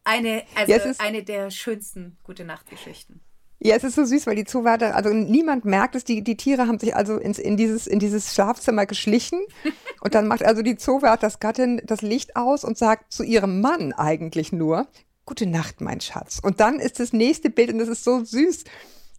Eine, 0.03 0.43
also 0.55 0.71
ja, 0.71 0.79
eine 0.99 1.23
der 1.23 1.49
schönsten 1.49 2.17
Gute 2.23 2.45
Nacht-Geschichten. 2.45 3.21
Ja, 3.59 3.75
es 3.75 3.83
ist 3.83 3.95
so 3.95 4.03
süß, 4.03 4.27
weil 4.27 4.35
die 4.35 4.43
Zoowärter, 4.43 4.95
also 4.95 5.09
niemand 5.09 5.65
merkt 5.65 5.95
es, 5.95 6.03
die, 6.03 6.23
die 6.23 6.37
Tiere 6.37 6.67
haben 6.67 6.77
sich 6.77 6.95
also 6.95 7.17
ins, 7.17 7.39
in, 7.39 7.57
dieses, 7.57 7.87
in 7.87 7.99
dieses 7.99 8.33
Schlafzimmer 8.33 8.85
geschlichen 8.85 9.39
und 10.01 10.13
dann 10.13 10.27
macht 10.27 10.43
also 10.43 10.61
die 10.61 10.75
Zoowärtersgattin 10.75 11.81
das 11.85 12.01
Licht 12.01 12.35
aus 12.35 12.63
und 12.63 12.77
sagt 12.77 13.13
zu 13.13 13.23
ihrem 13.23 13.61
Mann 13.61 13.93
eigentlich 13.93 14.51
nur, 14.51 14.87
Gute 15.25 15.47
Nacht, 15.47 15.81
mein 15.81 16.01
Schatz. 16.01 16.39
Und 16.39 16.59
dann 16.59 16.79
ist 16.79 16.99
das 16.99 17.11
nächste 17.11 17.49
Bild 17.49 17.71
und 17.73 17.79
das 17.79 17.87
ist 17.87 18.03
so 18.03 18.23
süß. 18.23 18.63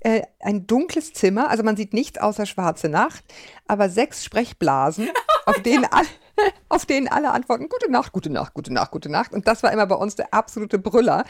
Äh, 0.06 0.22
ein 0.38 0.68
dunkles 0.68 1.12
Zimmer, 1.14 1.50
also 1.50 1.64
man 1.64 1.76
sieht 1.76 1.92
nichts 1.92 2.20
außer 2.20 2.46
schwarze 2.46 2.88
Nacht, 2.88 3.24
aber 3.66 3.88
sechs 3.88 4.24
Sprechblasen, 4.24 5.08
auf 5.46 5.60
denen 5.62 5.84
alle 5.84 6.06
auf 6.68 6.84
denen 6.84 7.08
alle 7.08 7.30
antworten, 7.30 7.68
gute 7.68 7.90
Nacht, 7.90 8.12
gute 8.12 8.30
Nacht, 8.30 8.54
gute 8.54 8.72
Nacht, 8.72 8.90
gute 8.90 9.08
Nacht. 9.08 9.32
Und 9.32 9.48
das 9.48 9.62
war 9.62 9.72
immer 9.72 9.86
bei 9.86 9.94
uns 9.94 10.14
der 10.14 10.34
absolute 10.34 10.78
Brüller, 10.78 11.24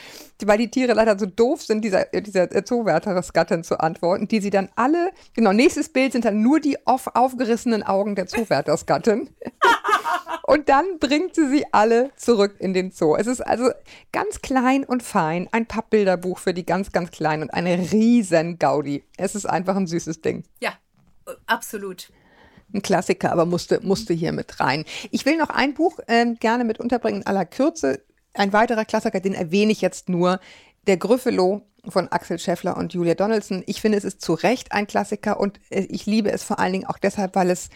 weil 0.45 0.59
die 0.59 0.69
Tiere 0.69 0.95
leider 0.95 1.17
so 1.17 1.27
doof 1.27 1.62
sind, 1.62 1.85
dieser, 1.85 2.07
dieser 2.07 2.51
Zoowärtersgattin 2.65 3.62
zu 3.62 3.79
antworten, 3.79 4.27
die 4.27 4.41
sie 4.41 4.51
dann 4.51 4.69
alle, 4.75 5.12
genau, 5.33 5.53
nächstes 5.53 5.91
Bild 5.91 6.12
sind 6.12 6.25
dann 6.25 6.43
nur 6.43 6.59
die 6.59 6.87
auf, 6.89 7.15
aufgerissenen 7.15 7.85
Augen 7.85 8.17
der 8.17 8.27
Zoowärtersgattin. 8.27 9.31
und 10.47 10.69
dann 10.69 10.99
bringt 10.99 11.35
sie 11.35 11.49
sie 11.49 11.65
alle 11.73 12.11
zurück 12.17 12.57
in 12.59 12.73
den 12.73 12.91
Zoo. 12.91 13.17
Es 13.17 13.27
ist 13.27 13.41
also 13.41 13.71
ganz 14.13 14.41
klein 14.43 14.85
und 14.85 15.03
fein, 15.03 15.49
ein 15.53 15.67
Pappbilderbuch 15.67 16.39
für 16.39 16.55
die 16.55 16.65
ganz, 16.65 16.93
ganz 16.93 17.11
Kleinen 17.11 17.45
und 17.45 17.51
eine 17.51 17.93
riesen 17.93 18.59
Gaudi. 18.59 19.05
Es 19.17 19.35
ist 19.35 19.47
einfach 19.47 19.77
ein 19.77 19.87
süßes 19.87 20.21
Ding. 20.21 20.45
Ja, 20.61 20.73
absolut 21.47 22.11
ein 22.75 22.83
Klassiker, 22.83 23.33
aber 23.33 23.47
musste, 23.47 23.81
musste 23.81 24.13
hier 24.13 24.33
mit 24.33 24.61
rein. 24.61 24.85
Ich 25.11 25.25
will 25.25 25.37
noch 25.37 25.51
ein 25.51 25.75
Buch 25.75 25.99
ähm, 26.09 26.37
gerne 26.37 26.65
mit 26.65 26.81
unterbringen 26.81 27.23
in 27.23 27.27
aller 27.27 27.45
Kürze. 27.45 28.03
Ein 28.35 28.53
weiterer 28.53 28.85
Klassiker, 28.85 29.21
den 29.21 29.35
erwähne 29.35 29.73
ich 29.73 29.81
jetzt 29.81 30.09
nur. 30.09 30.41
Der 30.87 30.97
Gryffalo 30.97 31.63
von 31.89 32.09
Axel 32.09 32.39
Scheffler 32.39 32.77
und 32.77 32.93
Julia 32.93 33.15
Donaldson. 33.15 33.63
Ich 33.67 33.81
finde, 33.81 33.99
es 33.99 34.05
ist 34.05 34.21
zu 34.21 34.35
Recht 34.35 34.73
ein 34.73 34.87
Klassiker 34.87 35.39
und 35.41 35.61
äh, 35.71 35.87
ich 35.89 36.07
liebe 36.07 36.31
es 36.31 36.43
vor 36.43 36.59
allen 36.59 36.73
Dingen 36.73 36.87
auch 36.87 36.99
deshalb, 36.99 37.35
weil 37.35 37.51
es 37.51 37.69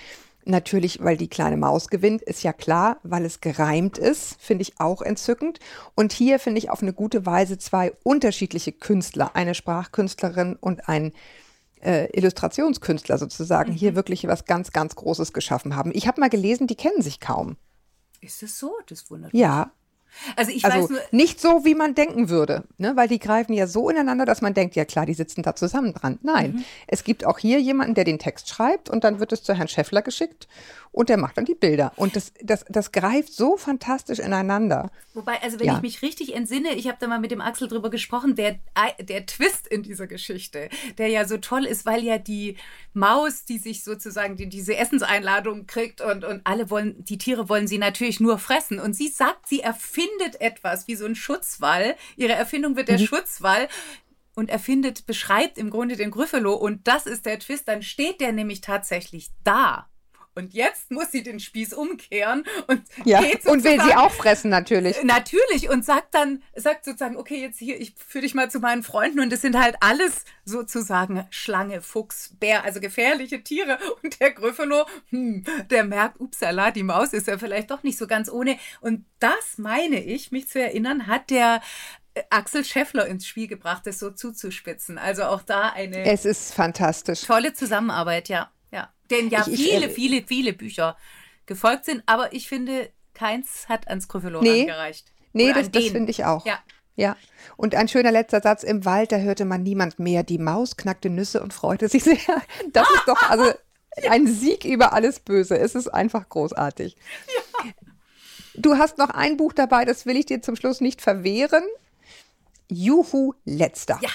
Natürlich, 0.44 1.02
weil 1.02 1.16
die 1.16 1.28
kleine 1.28 1.56
Maus 1.56 1.88
gewinnt, 1.88 2.22
ist 2.22 2.42
ja 2.42 2.52
klar, 2.52 2.96
weil 3.02 3.24
es 3.24 3.40
gereimt 3.40 3.98
ist, 3.98 4.40
finde 4.40 4.62
ich 4.62 4.80
auch 4.80 5.02
entzückend. 5.02 5.58
Und 5.94 6.12
hier 6.12 6.38
finde 6.38 6.58
ich 6.58 6.70
auf 6.70 6.82
eine 6.82 6.92
gute 6.92 7.26
Weise 7.26 7.58
zwei 7.58 7.92
unterschiedliche 8.02 8.72
Künstler, 8.72 9.36
eine 9.36 9.54
Sprachkünstlerin 9.54 10.56
und 10.56 10.88
ein 10.88 11.12
äh, 11.82 12.08
Illustrationskünstler 12.16 13.18
sozusagen 13.18 13.72
mhm. 13.72 13.76
hier 13.76 13.94
wirklich 13.94 14.26
was 14.26 14.44
ganz, 14.46 14.72
ganz 14.72 14.96
Großes 14.96 15.32
geschaffen 15.32 15.76
haben. 15.76 15.92
Ich 15.94 16.06
habe 16.06 16.20
mal 16.20 16.30
gelesen, 16.30 16.66
die 16.66 16.76
kennen 16.76 17.02
sich 17.02 17.20
kaum. 17.20 17.56
Ist 18.20 18.42
es 18.42 18.58
so? 18.58 18.72
Das 18.86 19.10
wundert 19.10 19.32
mich. 19.32 19.40
Ja, 19.40 19.72
also 20.36 20.50
ich 20.50 20.64
also 20.64 20.82
weiß 20.82 20.90
nur, 20.90 21.00
nicht 21.10 21.40
so, 21.40 21.64
wie 21.64 21.74
man 21.74 21.94
denken 21.94 22.28
würde, 22.28 22.64
ne? 22.78 22.96
weil 22.96 23.08
die 23.08 23.18
greifen 23.18 23.52
ja 23.52 23.66
so 23.66 23.88
ineinander, 23.90 24.24
dass 24.24 24.40
man 24.40 24.54
denkt, 24.54 24.76
ja 24.76 24.84
klar, 24.84 25.06
die 25.06 25.14
sitzen 25.14 25.42
da 25.42 25.54
zusammen 25.54 25.94
dran. 25.94 26.18
Nein, 26.22 26.52
mhm. 26.52 26.64
es 26.86 27.04
gibt 27.04 27.24
auch 27.24 27.38
hier 27.38 27.60
jemanden, 27.60 27.94
der 27.94 28.04
den 28.04 28.18
Text 28.18 28.48
schreibt 28.48 28.90
und 28.90 29.04
dann 29.04 29.20
wird 29.20 29.32
es 29.32 29.42
zu 29.42 29.54
Herrn 29.54 29.68
Scheffler 29.68 30.02
geschickt 30.02 30.48
und 30.92 31.08
der 31.08 31.18
macht 31.18 31.36
dann 31.38 31.44
die 31.44 31.54
Bilder. 31.54 31.92
Und 31.96 32.16
das, 32.16 32.32
das, 32.42 32.64
das 32.68 32.90
greift 32.90 33.32
so 33.32 33.56
fantastisch 33.56 34.18
ineinander. 34.18 34.90
Wobei, 35.14 35.40
also 35.40 35.60
wenn 35.60 35.68
ja. 35.68 35.76
ich 35.76 35.82
mich 35.82 36.02
richtig 36.02 36.34
entsinne, 36.34 36.74
ich 36.74 36.88
habe 36.88 36.98
da 37.00 37.06
mal 37.06 37.20
mit 37.20 37.30
dem 37.30 37.40
Axel 37.40 37.68
drüber 37.68 37.90
gesprochen, 37.90 38.34
der, 38.34 38.58
der 38.98 39.26
Twist 39.26 39.68
in 39.68 39.84
dieser 39.84 40.08
Geschichte, 40.08 40.68
der 40.98 41.08
ja 41.08 41.26
so 41.28 41.36
toll 41.36 41.64
ist, 41.64 41.86
weil 41.86 42.02
ja 42.02 42.18
die 42.18 42.56
Maus, 42.92 43.44
die 43.44 43.58
sich 43.58 43.84
sozusagen 43.84 44.36
die, 44.36 44.48
diese 44.48 44.76
Essenseinladung 44.76 45.66
kriegt 45.66 46.00
und, 46.00 46.24
und 46.24 46.40
alle 46.44 46.70
wollen, 46.70 47.04
die 47.04 47.18
Tiere 47.18 47.48
wollen 47.48 47.68
sie 47.68 47.78
natürlich 47.78 48.18
nur 48.18 48.38
fressen. 48.38 48.80
Und 48.80 48.94
sie 48.94 49.08
sagt, 49.08 49.48
sie 49.48 49.60
erfindet 49.60 49.99
etwas 50.40 50.88
wie 50.88 50.96
so 50.96 51.06
ein 51.06 51.14
Schutzwall. 51.14 51.96
Ihre 52.16 52.32
Erfindung 52.32 52.76
wird 52.76 52.88
der 52.88 52.98
mhm. 52.98 53.06
Schutzwall 53.06 53.68
und 54.34 54.50
erfindet, 54.50 55.06
beschreibt 55.06 55.58
im 55.58 55.70
Grunde 55.70 55.96
den 55.96 56.10
Gryffalo 56.10 56.54
und 56.54 56.86
das 56.86 57.06
ist 57.06 57.26
der 57.26 57.38
Twist, 57.38 57.68
dann 57.68 57.82
steht 57.82 58.20
der 58.20 58.32
nämlich 58.32 58.60
tatsächlich 58.60 59.30
da. 59.44 59.90
Und 60.34 60.54
jetzt 60.54 60.92
muss 60.92 61.10
sie 61.10 61.24
den 61.24 61.40
Spieß 61.40 61.74
umkehren 61.74 62.44
und 62.68 62.82
ja, 63.04 63.20
geht 63.20 63.46
und 63.46 63.64
will 63.64 63.80
sie 63.80 63.94
auch 63.96 64.12
fressen 64.12 64.48
natürlich. 64.48 65.02
Natürlich 65.02 65.68
und 65.68 65.84
sagt 65.84 66.14
dann 66.14 66.42
sagt 66.54 66.84
sozusagen 66.84 67.16
okay 67.16 67.40
jetzt 67.40 67.58
hier 67.58 67.80
ich 67.80 67.94
führe 67.96 68.22
dich 68.22 68.34
mal 68.34 68.48
zu 68.48 68.60
meinen 68.60 68.84
Freunden 68.84 69.18
und 69.18 69.32
es 69.32 69.40
sind 69.40 69.58
halt 69.58 69.76
alles 69.80 70.24
sozusagen 70.44 71.26
Schlange, 71.30 71.82
Fuchs, 71.82 72.36
Bär, 72.38 72.64
also 72.64 72.78
gefährliche 72.80 73.42
Tiere 73.42 73.78
und 74.02 74.20
der 74.20 74.30
Gryffalo, 74.30 74.86
hm, 75.08 75.44
der 75.68 75.84
merkt, 75.84 76.20
upsala, 76.20 76.70
die 76.70 76.84
Maus 76.84 77.12
ist 77.12 77.26
ja 77.26 77.36
vielleicht 77.36 77.72
doch 77.72 77.82
nicht 77.82 77.98
so 77.98 78.06
ganz 78.06 78.30
ohne 78.30 78.56
und 78.80 79.04
das 79.18 79.58
meine 79.58 80.02
ich, 80.02 80.30
mich 80.30 80.48
zu 80.48 80.60
erinnern, 80.60 81.08
hat 81.08 81.30
der 81.30 81.60
äh, 82.14 82.22
Axel 82.30 82.64
Scheffler 82.64 83.06
ins 83.06 83.26
Spiel 83.26 83.48
gebracht, 83.48 83.86
das 83.86 83.98
so 83.98 84.10
zuzuspitzen. 84.10 84.96
Also 84.96 85.24
auch 85.24 85.42
da 85.42 85.70
eine. 85.70 86.04
Es 86.04 86.24
ist 86.24 86.54
fantastisch. 86.54 87.22
Tolle 87.22 87.52
Zusammenarbeit, 87.52 88.28
ja 88.28 88.50
denn 89.10 89.28
ja 89.28 89.44
ich, 89.46 89.62
viele, 89.62 89.86
ich, 89.86 89.92
viele, 89.94 90.22
viele 90.22 90.52
Bücher 90.52 90.96
gefolgt 91.46 91.84
sind, 91.84 92.02
aber 92.06 92.32
ich 92.32 92.48
finde, 92.48 92.90
keins 93.14 93.68
hat 93.68 93.88
ans 93.88 94.08
Gryffindor 94.08 94.42
nee, 94.42 94.62
angereicht. 94.62 95.12
Nee, 95.32 95.52
das, 95.52 95.70
das 95.70 95.86
finde 95.88 96.10
ich 96.10 96.24
auch. 96.24 96.44
Ja. 96.46 96.58
Ja, 96.96 97.16
und 97.56 97.74
ein 97.74 97.88
schöner 97.88 98.12
letzter 98.12 98.42
Satz. 98.42 98.62
Im 98.62 98.84
Wald, 98.84 99.10
da 99.10 99.16
hörte 99.16 99.46
man 99.46 99.62
niemand 99.62 99.98
mehr. 99.98 100.22
Die 100.22 100.36
Maus 100.36 100.76
knackte 100.76 101.08
Nüsse 101.08 101.42
und 101.42 101.54
freute 101.54 101.88
sich 101.88 102.04
sehr. 102.04 102.18
Das 102.72 102.86
ist 102.90 103.04
doch 103.06 103.30
also 103.30 103.50
ein 104.10 104.26
Sieg 104.26 104.66
über 104.66 104.92
alles 104.92 105.20
Böse. 105.20 105.56
Es 105.56 105.74
ist 105.74 105.88
einfach 105.88 106.28
großartig. 106.28 106.96
Ja. 107.64 107.70
Du 108.54 108.76
hast 108.76 108.98
noch 108.98 109.10
ein 109.10 109.36
Buch 109.38 109.54
dabei, 109.54 109.86
das 109.86 110.04
will 110.04 110.16
ich 110.16 110.26
dir 110.26 110.42
zum 110.42 110.56
Schluss 110.56 110.82
nicht 110.82 111.00
verwehren. 111.00 111.64
Juhu, 112.68 113.32
letzter. 113.44 113.98
Ja, 114.02 114.10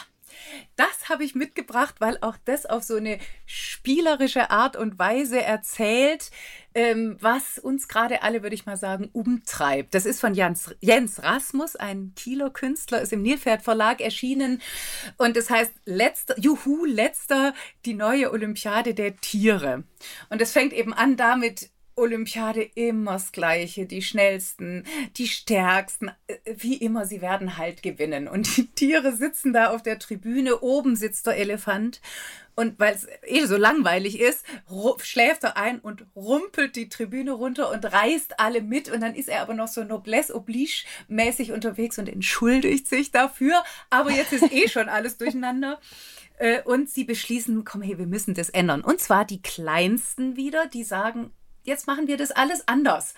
das 0.75 1.09
habe 1.09 1.23
ich 1.23 1.35
mitgebracht, 1.35 1.95
weil 1.99 2.17
auch 2.21 2.38
das 2.45 2.65
auf 2.65 2.83
so 2.83 2.95
eine 2.95 3.19
spielerische 3.45 4.51
Art 4.51 4.75
und 4.75 4.99
Weise 4.99 5.41
erzählt, 5.41 6.31
ähm, 6.73 7.17
was 7.21 7.57
uns 7.57 7.88
gerade 7.88 8.21
alle, 8.21 8.43
würde 8.43 8.55
ich 8.55 8.65
mal 8.65 8.75
sagen, 8.75 9.09
umtreibt. 9.13 9.95
Das 9.95 10.05
ist 10.05 10.19
von 10.19 10.33
Jens, 10.33 10.75
Jens 10.81 11.23
Rasmus, 11.23 11.75
ein 11.75 12.13
Kieler 12.15 12.49
Künstler, 12.49 13.01
ist 13.01 13.13
im 13.13 13.21
Nilpferd 13.21 13.61
Verlag 13.61 14.01
erschienen 14.01 14.61
und 15.17 15.38
das 15.38 15.49
heißt 15.49 15.71
letzter, 15.85 16.38
Juhu, 16.39 16.85
letzter, 16.85 17.53
die 17.85 17.93
neue 17.93 18.31
Olympiade 18.31 18.93
der 18.93 19.15
Tiere. 19.15 19.83
Und 20.29 20.41
es 20.41 20.51
fängt 20.51 20.73
eben 20.73 20.93
an 20.93 21.15
damit, 21.15 21.69
Olympiade 21.95 22.62
immer 22.75 23.13
das 23.13 23.31
Gleiche, 23.31 23.86
die 23.86 24.01
schnellsten, 24.01 24.84
die 25.17 25.27
stärksten, 25.27 26.12
äh, 26.27 26.38
wie 26.45 26.75
immer, 26.75 27.05
sie 27.05 27.21
werden 27.21 27.58
halt 27.58 27.81
gewinnen. 27.84 28.27
Und 28.27 28.58
die 28.58 28.67
Tiere 28.67 29.15
sitzen 29.15 29.53
da 29.53 29.71
auf 29.71 29.84
der 29.84 29.99
Tribüne, 29.99 30.60
oben 30.60 30.95
sitzt 30.95 31.27
der 31.27 31.38
Elefant 31.38 32.01
und 32.55 32.79
weil 32.79 32.95
es 32.95 33.08
eh 33.23 33.45
so 33.45 33.58
langweilig 33.58 34.19
ist, 34.19 34.45
schläft 34.99 35.43
er 35.43 35.58
ein 35.58 35.79
und 35.79 36.05
rumpelt 36.15 36.77
die 36.77 36.88
Tribüne 36.88 37.34
runter 37.34 37.69
und 37.69 37.84
reißt 37.84 38.39
alle 38.39 38.62
mit. 38.62 38.89
Und 38.89 39.01
dann 39.01 39.13
ist 39.13 39.27
er 39.27 39.41
aber 39.41 39.53
noch 39.53 39.67
so 39.67 39.84
Noblesse 39.84 40.34
oblige 40.34 40.86
mäßig 41.10 41.51
unterwegs 41.51 41.99
und 41.99 42.08
entschuldigt 42.08 42.88
sich 42.88 43.12
dafür. 43.12 43.62
Aber 43.89 44.12
jetzt 44.12 44.31
ist 44.31 44.51
eh 44.53 44.69
schon 44.69 44.88
alles 44.88 45.17
durcheinander. 45.19 45.79
Äh, 46.38 46.62
und 46.63 46.89
sie 46.89 47.03
beschließen, 47.03 47.65
komm, 47.65 47.81
hey, 47.81 47.97
wir 47.97 48.08
müssen 48.08 48.34
das 48.34 48.49
ändern. 48.49 48.81
Und 48.81 49.01
zwar 49.01 49.25
die 49.25 49.41
Kleinsten 49.41 50.38
wieder, 50.38 50.65
die 50.67 50.86
sagen, 50.86 51.31
jetzt 51.67 51.88
machen 51.88 52.08
wir 52.08 52.17
das 52.17 52.32
alles 52.32 52.67
anders. 52.67 53.13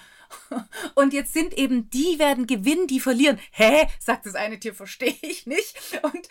Und 0.95 1.13
jetzt 1.13 1.33
sind 1.33 1.57
eben 1.57 1.89
die 1.89 2.19
werden 2.19 2.47
gewinnen, 2.47 2.87
die 2.87 2.99
verlieren. 2.99 3.39
Hä? 3.51 3.87
sagt 3.99 4.25
das 4.25 4.35
eine 4.35 4.59
Tier, 4.59 4.73
verstehe 4.73 5.15
ich 5.21 5.45
nicht. 5.47 5.75
Und 6.01 6.27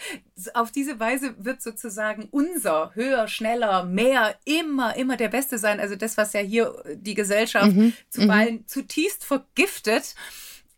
auf 0.54 0.70
diese 0.70 1.00
Weise 1.00 1.34
wird 1.38 1.62
sozusagen 1.62 2.28
unser 2.30 2.94
höher, 2.94 3.28
schneller, 3.28 3.84
mehr 3.84 4.36
immer, 4.44 4.96
immer 4.96 5.16
der 5.16 5.28
Beste 5.28 5.58
sein. 5.58 5.80
Also 5.80 5.96
das, 5.96 6.16
was 6.16 6.32
ja 6.32 6.40
hier 6.40 6.82
die 6.94 7.14
Gesellschaft 7.14 7.72
mhm. 7.72 7.92
zuweilen 8.10 8.54
mhm. 8.56 8.66
zutiefst 8.66 9.24
vergiftet. 9.24 10.14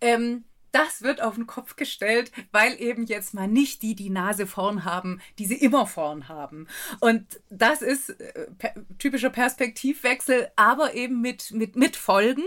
Ähm, 0.00 0.44
das 0.72 1.02
wird 1.02 1.22
auf 1.22 1.34
den 1.34 1.46
Kopf 1.46 1.76
gestellt, 1.76 2.32
weil 2.52 2.80
eben 2.80 3.06
jetzt 3.06 3.34
mal 3.34 3.48
nicht 3.48 3.82
die 3.82 3.94
die 3.94 4.10
Nase 4.10 4.46
vorn 4.46 4.84
haben, 4.84 5.20
die 5.38 5.46
sie 5.46 5.56
immer 5.56 5.86
vorn 5.86 6.28
haben. 6.28 6.66
Und 7.00 7.40
das 7.50 7.82
ist 7.82 8.10
äh, 8.10 8.50
per 8.58 8.74
typischer 8.98 9.30
Perspektivwechsel, 9.30 10.50
aber 10.56 10.94
eben 10.94 11.20
mit, 11.20 11.50
mit, 11.52 11.76
mit 11.76 11.96
Folgen. 11.96 12.44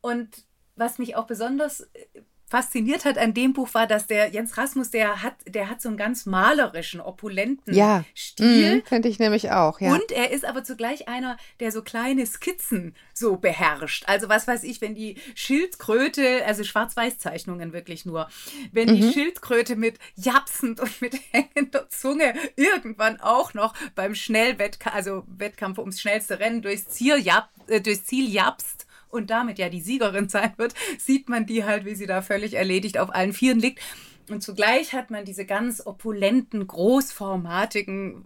Und 0.00 0.44
was 0.76 0.98
mich 0.98 1.16
auch 1.16 1.26
besonders 1.26 1.80
äh, 1.80 2.06
fasziniert 2.50 3.04
hat 3.04 3.16
an 3.16 3.32
dem 3.32 3.52
Buch 3.52 3.72
war, 3.74 3.86
dass 3.86 4.08
der 4.08 4.30
Jens 4.30 4.58
Rasmus, 4.58 4.90
der 4.90 5.22
hat, 5.22 5.34
der 5.46 5.70
hat 5.70 5.80
so 5.80 5.88
einen 5.88 5.96
ganz 5.96 6.26
malerischen, 6.26 7.00
opulenten 7.00 7.72
ja. 7.72 8.04
Stil. 8.14 8.76
Mhm, 8.76 8.84
könnte 8.84 9.08
ich 9.08 9.20
nämlich 9.20 9.52
auch, 9.52 9.80
ja. 9.80 9.92
Und 9.92 10.10
er 10.10 10.32
ist 10.32 10.44
aber 10.44 10.64
zugleich 10.64 11.08
einer, 11.08 11.36
der 11.60 11.70
so 11.70 11.82
kleine 11.82 12.26
Skizzen 12.26 12.96
so 13.14 13.36
beherrscht. 13.36 14.04
Also 14.08 14.28
was 14.28 14.48
weiß 14.48 14.64
ich, 14.64 14.80
wenn 14.80 14.96
die 14.96 15.16
Schildkröte, 15.36 16.44
also 16.44 16.64
Schwarz-Weiß-Zeichnungen 16.64 17.72
wirklich 17.72 18.04
nur, 18.04 18.28
wenn 18.72 18.88
mhm. 18.88 18.96
die 18.96 19.12
Schildkröte 19.12 19.76
mit 19.76 19.98
japsend 20.16 20.80
und 20.80 21.00
mit 21.00 21.14
hängender 21.30 21.88
Zunge 21.88 22.34
irgendwann 22.56 23.20
auch 23.20 23.54
noch 23.54 23.74
beim 23.94 24.16
Schnellwettkampf, 24.16 24.96
also 24.96 25.24
Wettkampf 25.28 25.78
ums 25.78 26.00
schnellste 26.00 26.40
Rennen 26.40 26.62
durchs 26.62 26.88
Ziel, 26.88 27.16
jap, 27.18 27.50
äh, 27.68 27.80
durchs 27.80 28.06
Ziel 28.06 28.28
japst, 28.28 28.88
und 29.10 29.30
damit 29.30 29.58
ja 29.58 29.68
die 29.68 29.80
Siegerin 29.80 30.28
sein 30.30 30.52
wird, 30.56 30.74
sieht 30.98 31.28
man 31.28 31.46
die 31.46 31.64
halt, 31.64 31.84
wie 31.84 31.94
sie 31.94 32.06
da 32.06 32.22
völlig 32.22 32.54
erledigt 32.54 32.98
auf 32.98 33.14
allen 33.14 33.32
Vieren 33.32 33.58
liegt. 33.58 33.80
Und 34.28 34.42
zugleich 34.42 34.92
hat 34.92 35.10
man 35.10 35.24
diese 35.24 35.44
ganz 35.44 35.84
opulenten, 35.84 36.66
großformatigen, 36.66 38.24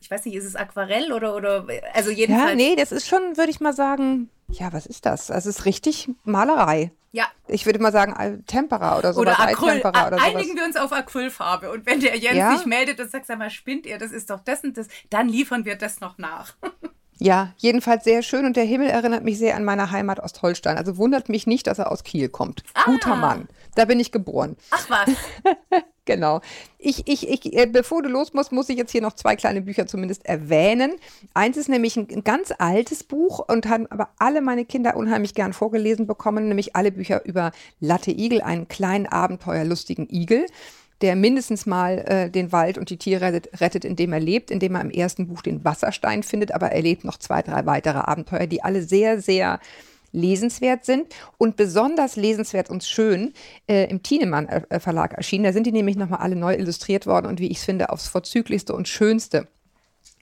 ich 0.00 0.10
weiß 0.10 0.24
nicht, 0.24 0.34
ist 0.34 0.44
es 0.44 0.56
Aquarell 0.56 1.12
oder, 1.12 1.34
oder 1.34 1.66
also 1.94 2.10
jedenfalls. 2.10 2.50
Ja, 2.50 2.54
nee, 2.54 2.76
das 2.76 2.92
ist 2.92 3.08
schon, 3.08 3.36
würde 3.36 3.50
ich 3.50 3.60
mal 3.60 3.72
sagen, 3.72 4.30
ja, 4.48 4.72
was 4.72 4.86
ist 4.86 5.06
das? 5.06 5.30
Also 5.30 5.48
es 5.48 5.58
ist 5.58 5.64
richtig 5.64 6.10
Malerei. 6.24 6.92
Ja. 7.12 7.26
Ich 7.46 7.66
würde 7.66 7.78
mal 7.78 7.92
sagen 7.92 8.42
Tempera 8.46 8.98
oder 8.98 9.12
sowas. 9.12 9.38
Oder 9.38 9.40
Acryl. 9.40 9.80
Oder. 9.80 10.22
Einigen 10.22 10.56
wir 10.56 10.64
uns 10.64 10.76
auf 10.76 10.92
Acrylfarbe. 10.92 11.70
Und 11.70 11.84
wenn 11.84 12.00
der 12.00 12.16
Jens 12.16 12.36
ja? 12.36 12.56
sich 12.56 12.66
meldet 12.66 13.00
und 13.00 13.10
sagt, 13.10 13.26
sag 13.26 13.38
mal, 13.38 13.50
spinnt 13.50 13.84
ihr, 13.84 13.98
das 13.98 14.12
ist 14.12 14.30
doch 14.30 14.40
das 14.40 14.64
und 14.64 14.78
das, 14.78 14.88
dann 15.10 15.28
liefern 15.28 15.64
wir 15.64 15.76
das 15.76 16.00
noch 16.00 16.18
nach. 16.18 16.54
Ja, 17.22 17.54
jedenfalls 17.56 18.02
sehr 18.02 18.22
schön 18.22 18.44
und 18.46 18.56
der 18.56 18.64
Himmel 18.64 18.88
erinnert 18.88 19.22
mich 19.22 19.38
sehr 19.38 19.54
an 19.54 19.62
meine 19.62 19.92
Heimat 19.92 20.18
Ostholstein. 20.18 20.76
Also 20.76 20.96
wundert 20.96 21.28
mich 21.28 21.46
nicht, 21.46 21.68
dass 21.68 21.78
er 21.78 21.92
aus 21.92 22.02
Kiel 22.02 22.28
kommt. 22.28 22.64
Ah. 22.74 22.82
Guter 22.84 23.14
Mann. 23.14 23.46
Da 23.76 23.84
bin 23.84 24.00
ich 24.00 24.10
geboren. 24.10 24.56
Ach 24.72 24.90
was. 24.90 25.08
genau. 26.04 26.40
Ich, 26.78 27.06
ich, 27.06 27.28
ich, 27.28 27.56
äh, 27.56 27.66
bevor 27.66 28.02
du 28.02 28.08
los 28.08 28.34
musst, 28.34 28.50
muss 28.50 28.68
ich 28.68 28.76
jetzt 28.76 28.90
hier 28.90 29.02
noch 29.02 29.12
zwei 29.12 29.36
kleine 29.36 29.62
Bücher 29.62 29.86
zumindest 29.86 30.26
erwähnen. 30.26 30.94
Eins 31.32 31.56
ist 31.56 31.68
nämlich 31.68 31.96
ein, 31.96 32.08
ein 32.10 32.24
ganz 32.24 32.52
altes 32.58 33.04
Buch 33.04 33.38
und 33.38 33.68
haben 33.68 33.86
aber 33.92 34.08
alle 34.18 34.40
meine 34.40 34.64
Kinder 34.64 34.96
unheimlich 34.96 35.32
gern 35.34 35.52
vorgelesen 35.52 36.08
bekommen, 36.08 36.48
nämlich 36.48 36.74
alle 36.74 36.90
Bücher 36.90 37.24
über 37.24 37.52
Latte 37.78 38.10
Igel, 38.10 38.42
einen 38.42 38.66
kleinen 38.66 39.06
abenteuerlustigen 39.06 40.08
Igel 40.10 40.46
der 41.02 41.16
mindestens 41.16 41.66
mal 41.66 41.98
äh, 41.98 42.30
den 42.30 42.52
Wald 42.52 42.78
und 42.78 42.88
die 42.90 42.96
Tiere 42.96 43.42
rettet, 43.60 43.84
indem 43.84 44.12
er 44.12 44.20
lebt, 44.20 44.50
indem 44.50 44.76
er 44.76 44.80
im 44.80 44.90
ersten 44.90 45.26
Buch 45.26 45.42
den 45.42 45.64
Wasserstein 45.64 46.22
findet, 46.22 46.54
aber 46.54 46.72
er 46.72 46.82
lebt 46.82 47.04
noch 47.04 47.18
zwei, 47.18 47.42
drei 47.42 47.66
weitere 47.66 47.98
Abenteuer, 47.98 48.46
die 48.46 48.62
alle 48.62 48.82
sehr, 48.82 49.20
sehr 49.20 49.60
lesenswert 50.12 50.84
sind 50.84 51.06
und 51.38 51.56
besonders 51.56 52.16
lesenswert 52.16 52.70
und 52.70 52.84
schön 52.84 53.32
äh, 53.66 53.90
im 53.90 54.02
Thienemann 54.02 54.46
äh, 54.48 54.78
Verlag 54.78 55.14
erschienen. 55.14 55.44
Da 55.44 55.52
sind 55.52 55.66
die 55.66 55.72
nämlich 55.72 55.96
nochmal 55.96 56.20
alle 56.20 56.36
neu 56.36 56.54
illustriert 56.54 57.06
worden 57.06 57.26
und 57.26 57.40
wie 57.40 57.50
ich 57.50 57.60
finde, 57.60 57.90
aufs 57.90 58.08
vorzüglichste 58.08 58.74
und 58.74 58.88
schönste 58.88 59.48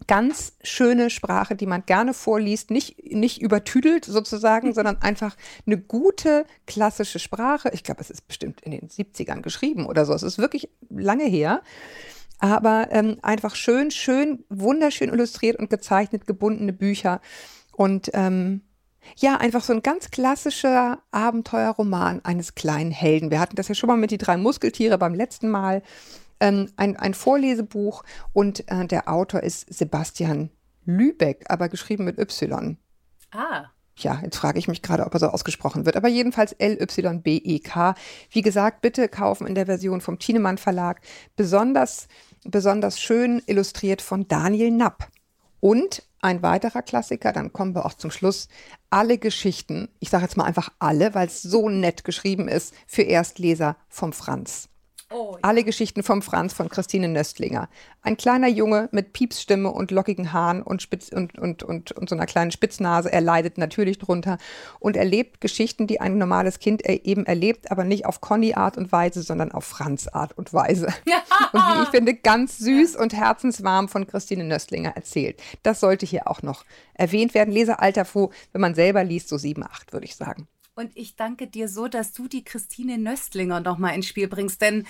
ganz 0.06 0.54
schöne 0.62 1.10
Sprache, 1.10 1.56
die 1.56 1.66
man 1.66 1.84
gerne 1.86 2.14
vorliest, 2.14 2.70
nicht, 2.70 3.12
nicht 3.12 3.40
übertüdelt 3.40 4.04
sozusagen, 4.04 4.74
sondern 4.74 5.00
einfach 5.02 5.36
eine 5.66 5.78
gute 5.78 6.44
klassische 6.66 7.18
Sprache. 7.18 7.70
Ich 7.72 7.84
glaube, 7.84 8.00
es 8.00 8.10
ist 8.10 8.26
bestimmt 8.26 8.60
in 8.62 8.72
den 8.72 8.88
70ern 8.88 9.42
geschrieben 9.42 9.86
oder 9.86 10.04
so. 10.04 10.12
Es 10.12 10.22
ist 10.22 10.38
wirklich 10.38 10.68
lange 10.88 11.24
her. 11.24 11.62
Aber 12.38 12.88
ähm, 12.90 13.18
einfach 13.22 13.54
schön, 13.54 13.90
schön, 13.90 14.44
wunderschön 14.48 15.10
illustriert 15.10 15.58
und 15.58 15.68
gezeichnet, 15.68 16.26
gebundene 16.26 16.72
Bücher. 16.72 17.20
Und 17.76 18.10
ähm, 18.14 18.62
ja, 19.16 19.36
einfach 19.36 19.62
so 19.62 19.72
ein 19.72 19.82
ganz 19.82 20.10
klassischer 20.10 21.00
Abenteuerroman 21.10 22.24
eines 22.24 22.54
kleinen 22.54 22.90
Helden. 22.90 23.30
Wir 23.30 23.40
hatten 23.40 23.56
das 23.56 23.68
ja 23.68 23.74
schon 23.74 23.88
mal 23.88 23.96
mit 23.96 24.10
die 24.10 24.18
drei 24.18 24.36
Muskeltiere 24.36 24.98
beim 24.98 25.14
letzten 25.14 25.50
Mal 25.50 25.82
ähm, 26.40 26.70
ein, 26.76 26.96
ein 26.96 27.14
Vorlesebuch 27.14 28.03
und 28.33 28.68
äh, 28.70 28.87
der 28.87 29.09
Autor 29.09 29.42
ist 29.42 29.72
Sebastian 29.72 30.50
Lübeck, 30.85 31.44
aber 31.48 31.68
geschrieben 31.68 32.05
mit 32.05 32.18
Y. 32.18 32.76
Ah. 33.31 33.66
Ja, 33.96 34.20
jetzt 34.22 34.37
frage 34.37 34.59
ich 34.59 34.66
mich 34.66 34.81
gerade, 34.83 35.05
ob 35.05 35.12
er 35.12 35.20
so 35.20 35.26
ausgesprochen 35.26 35.85
wird. 35.85 35.96
Aber 35.96 36.09
jedenfalls 36.09 36.53
L-Y-B-E-K. 36.53 37.94
Wie 38.31 38.42
gesagt, 38.42 38.81
bitte 38.81 39.09
kaufen 39.09 39.46
in 39.46 39.55
der 39.55 39.66
Version 39.66 40.00
vom 40.00 40.18
Thienemann 40.18 40.57
Verlag. 40.57 41.03
Besonders, 41.37 42.09
besonders 42.44 42.98
schön 42.98 43.42
illustriert 43.46 44.00
von 44.00 44.26
Daniel 44.26 44.70
Napp. 44.70 45.09
Und 45.61 46.03
ein 46.22 46.42
weiterer 46.42 46.83
Klassiker, 46.83 47.33
dann 47.33 47.53
kommen 47.53 47.74
wir 47.74 47.85
auch 47.85 47.94
zum 47.94 48.11
Schluss. 48.11 48.48
Alle 48.88 49.18
Geschichten, 49.18 49.88
ich 49.98 50.09
sage 50.09 50.24
jetzt 50.24 50.37
mal 50.37 50.44
einfach 50.44 50.70
alle, 50.79 51.14
weil 51.14 51.26
es 51.26 51.42
so 51.42 51.68
nett 51.68 52.05
geschrieben 52.05 52.48
ist, 52.48 52.74
für 52.87 53.03
Erstleser 53.03 53.76
vom 53.88 54.14
Franz. 54.14 54.69
Oh, 55.12 55.33
ja. 55.33 55.38
Alle 55.42 55.64
Geschichten 55.64 56.05
vom 56.05 56.23
Franz 56.23 56.53
von 56.53 56.68
Christine 56.68 57.09
Nöstlinger. 57.09 57.68
Ein 58.03 58.16
kleiner 58.16 58.46
Junge 58.46 58.88
mit 58.92 59.12
Piepsstimme 59.12 59.68
und 59.68 59.90
lockigen 59.90 60.33
Haaren 60.33 60.62
und, 60.62 60.83
Spitz 60.83 61.09
und, 61.09 61.37
und, 61.37 61.64
und, 61.64 61.90
und 61.90 62.09
so 62.09 62.14
einer 62.14 62.27
kleinen 62.27 62.53
Spitznase. 62.53 63.12
Er 63.12 63.20
leidet 63.20 63.59
natürlich 63.59 63.99
drunter 63.99 64.38
und 64.79 64.96
erlebt 64.96 65.40
Geschichten, 65.40 65.88
die 65.88 66.01
ein 66.01 66.16
normales 66.16 66.61
Kind 66.61 66.87
eben 66.87 67.27
erlebt, 67.27 67.73
aber 67.73 67.83
nicht 67.83 68.07
auf 68.07 68.20
Conny-Art 68.20 68.79
und 68.79 68.92
Weise, 68.92 69.23
sondern 69.23 69.51
auf 69.51 69.64
Franz-Art 69.64 70.38
und 70.38 70.55
Weise. 70.55 70.87
Ja. 71.07 71.16
Und 71.53 71.61
wie 71.61 71.83
ich 71.83 71.88
finde, 71.88 72.14
ganz 72.14 72.59
süß 72.59 72.94
und 72.94 73.12
herzenswarm 73.12 73.88
von 73.88 74.07
Christine 74.07 74.44
Nöstlinger 74.44 74.90
erzählt. 74.94 75.42
Das 75.64 75.81
sollte 75.81 76.07
hier 76.07 76.29
auch 76.29 76.42
noch 76.42 76.64
erwähnt 76.94 77.35
werden. 77.35 77.53
Leseralter 77.53 78.05
froh, 78.05 78.31
wenn 78.53 78.61
man 78.61 78.77
selber 78.77 79.03
liest, 79.03 79.29
so 79.29 79.37
sieben, 79.37 79.64
acht, 79.64 79.92
würde 79.92 80.07
ich 80.07 80.14
sagen. 80.14 80.46
Und 80.80 80.92
ich 80.94 81.14
danke 81.14 81.46
dir 81.46 81.68
so, 81.68 81.88
dass 81.88 82.14
du 82.14 82.26
die 82.26 82.42
Christine 82.42 82.96
Nöstlinger 82.96 83.60
nochmal 83.60 83.94
ins 83.94 84.06
Spiel 84.06 84.28
bringst. 84.28 84.62
Denn 84.62 84.86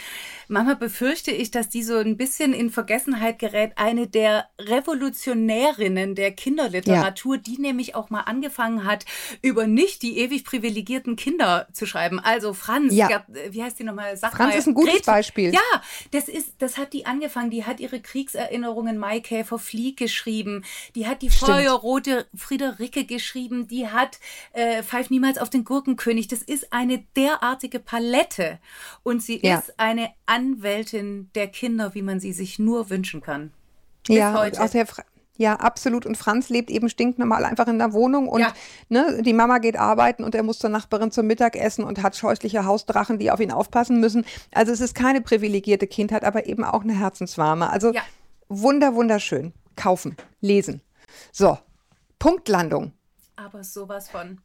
manchmal 0.47 0.77
befürchte 0.77 1.33
ich, 1.33 1.51
dass 1.51 1.69
die 1.69 1.83
so 1.83 1.97
ein 1.97 2.17
bisschen 2.17 2.53
in 2.53 2.71
Vergessenheit 2.71 3.41
gerät. 3.41 3.73
Eine 3.75 4.07
der 4.07 4.47
Revolutionärinnen 4.61 6.15
der 6.15 6.31
Kinderliteratur, 6.31 7.35
ja. 7.35 7.43
die 7.43 7.61
nämlich 7.61 7.97
auch 7.97 8.09
mal 8.09 8.21
angefangen 8.21 8.85
hat, 8.85 9.05
über 9.43 9.67
nicht 9.67 10.03
die 10.03 10.19
ewig 10.19 10.45
privilegierten 10.45 11.17
Kinder 11.17 11.67
zu 11.73 11.87
schreiben. 11.87 12.21
Also 12.21 12.55
Franz, 12.55 12.95
ja. 12.95 13.09
gab, 13.09 13.27
wie 13.49 13.61
heißt 13.61 13.81
die 13.81 13.85
nochmal? 13.85 14.17
Sag 14.17 14.37
Franz 14.37 14.53
mal, 14.53 14.59
ist 14.61 14.69
ein 14.69 14.75
gutes 14.75 14.95
Gret 14.95 15.07
Beispiel. 15.07 15.53
Ja, 15.53 15.83
das 16.13 16.29
ist, 16.29 16.55
das 16.59 16.79
hat 16.79 16.93
die 16.93 17.05
angefangen. 17.05 17.51
Die 17.51 17.65
hat 17.65 17.81
ihre 17.81 18.01
Kriegserinnerungen 18.01 18.97
Maikäfer 18.97 19.59
Flieg 19.59 19.97
geschrieben. 19.97 20.65
Die 20.95 21.09
hat 21.09 21.23
die 21.23 21.31
Feuerrote 21.31 22.29
Friederike 22.37 23.07
geschrieben. 23.07 23.67
Die 23.67 23.89
hat 23.89 24.21
äh, 24.53 24.85
Pfeif 24.85 25.11
niemals 25.11 25.39
auf 25.39 25.51
den 25.51 25.65
Gurt 25.65 25.80
Gurkenkönig, 25.81 26.29
das 26.29 26.43
ist 26.43 26.73
eine 26.73 27.05
derartige 27.17 27.79
Palette 27.79 28.59
und 29.03 29.23
sie 29.23 29.41
ja. 29.43 29.59
ist 29.59 29.79
eine 29.79 30.11
Anwältin 30.27 31.31
der 31.35 31.49
Kinder, 31.49 31.95
wie 31.95 32.03
man 32.03 32.21
sie 32.21 32.33
sich 32.33 32.59
nur 32.59 32.91
wünschen 32.91 33.23
kann. 33.23 33.53
Bis 34.07 34.17
ja, 34.17 34.39
heute. 34.39 34.63
Aus 34.63 34.73
der 34.73 34.87
Fra 34.87 35.05
ja, 35.37 35.55
absolut. 35.55 36.05
Und 36.05 36.19
Franz 36.19 36.51
lebt 36.51 36.71
eben 36.71 36.91
stinknormal 36.91 37.47
einfach 37.47 37.67
in 37.67 37.79
der 37.79 37.95
Wohnung 37.95 38.29
und 38.29 38.41
ja. 38.43 38.53
ne, 38.91 39.23
die 39.23 39.33
Mama 39.33 39.57
geht 39.57 39.79
arbeiten 39.79 40.23
und 40.23 40.35
er 40.35 40.43
muss 40.43 40.59
zur 40.59 40.69
Nachbarin 40.69 41.13
zum 41.13 41.27
Mittagessen 41.27 41.83
und 41.83 42.03
hat 42.03 42.15
scheußliche 42.15 42.67
Hausdrachen, 42.67 43.19
die 43.19 43.31
auf 43.31 43.41
ihn 43.41 43.51
aufpassen 43.51 44.01
müssen. 44.01 44.27
Also 44.53 44.71
es 44.71 44.83
ist 44.83 44.95
keine 44.95 45.23
privilegierte 45.23 45.87
Kindheit, 45.87 46.25
aber 46.25 46.45
eben 46.45 46.63
auch 46.63 46.83
eine 46.83 46.93
herzenswarme. 46.93 47.71
Also 47.71 47.95
ja. 47.95 48.03
wunder, 48.51 48.95
wunderschön. 48.95 49.55
Kaufen, 49.77 50.15
lesen. 50.43 50.83
So, 51.33 51.57
Punktlandung. 52.19 52.93
Aber 53.41 53.65
sowas 53.65 54.11
von. 54.11 54.41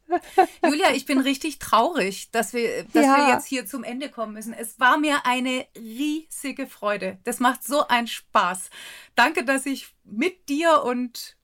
Julia, 0.63 0.91
ich 0.93 1.05
bin 1.05 1.19
richtig 1.19 1.59
traurig, 1.59 2.31
dass 2.31 2.53
wir, 2.53 2.83
dass 2.85 3.05
ja. 3.05 3.17
wir 3.17 3.33
jetzt 3.33 3.45
hier 3.45 3.65
zum 3.65 3.83
Ende 3.83 4.09
kommen 4.09 4.33
müssen. 4.33 4.53
Es 4.53 4.79
war 4.79 4.97
mir 4.97 5.25
eine 5.25 5.65
riesige 5.75 6.67
Freude. 6.67 7.19
Das 7.23 7.39
macht 7.39 7.63
so 7.63 7.87
einen 7.87 8.07
Spaß. 8.07 8.69
Danke, 9.15 9.43
dass 9.43 9.65
ich 9.65 9.95
mit 10.03 10.49
dir 10.49 10.83
und 10.83 11.35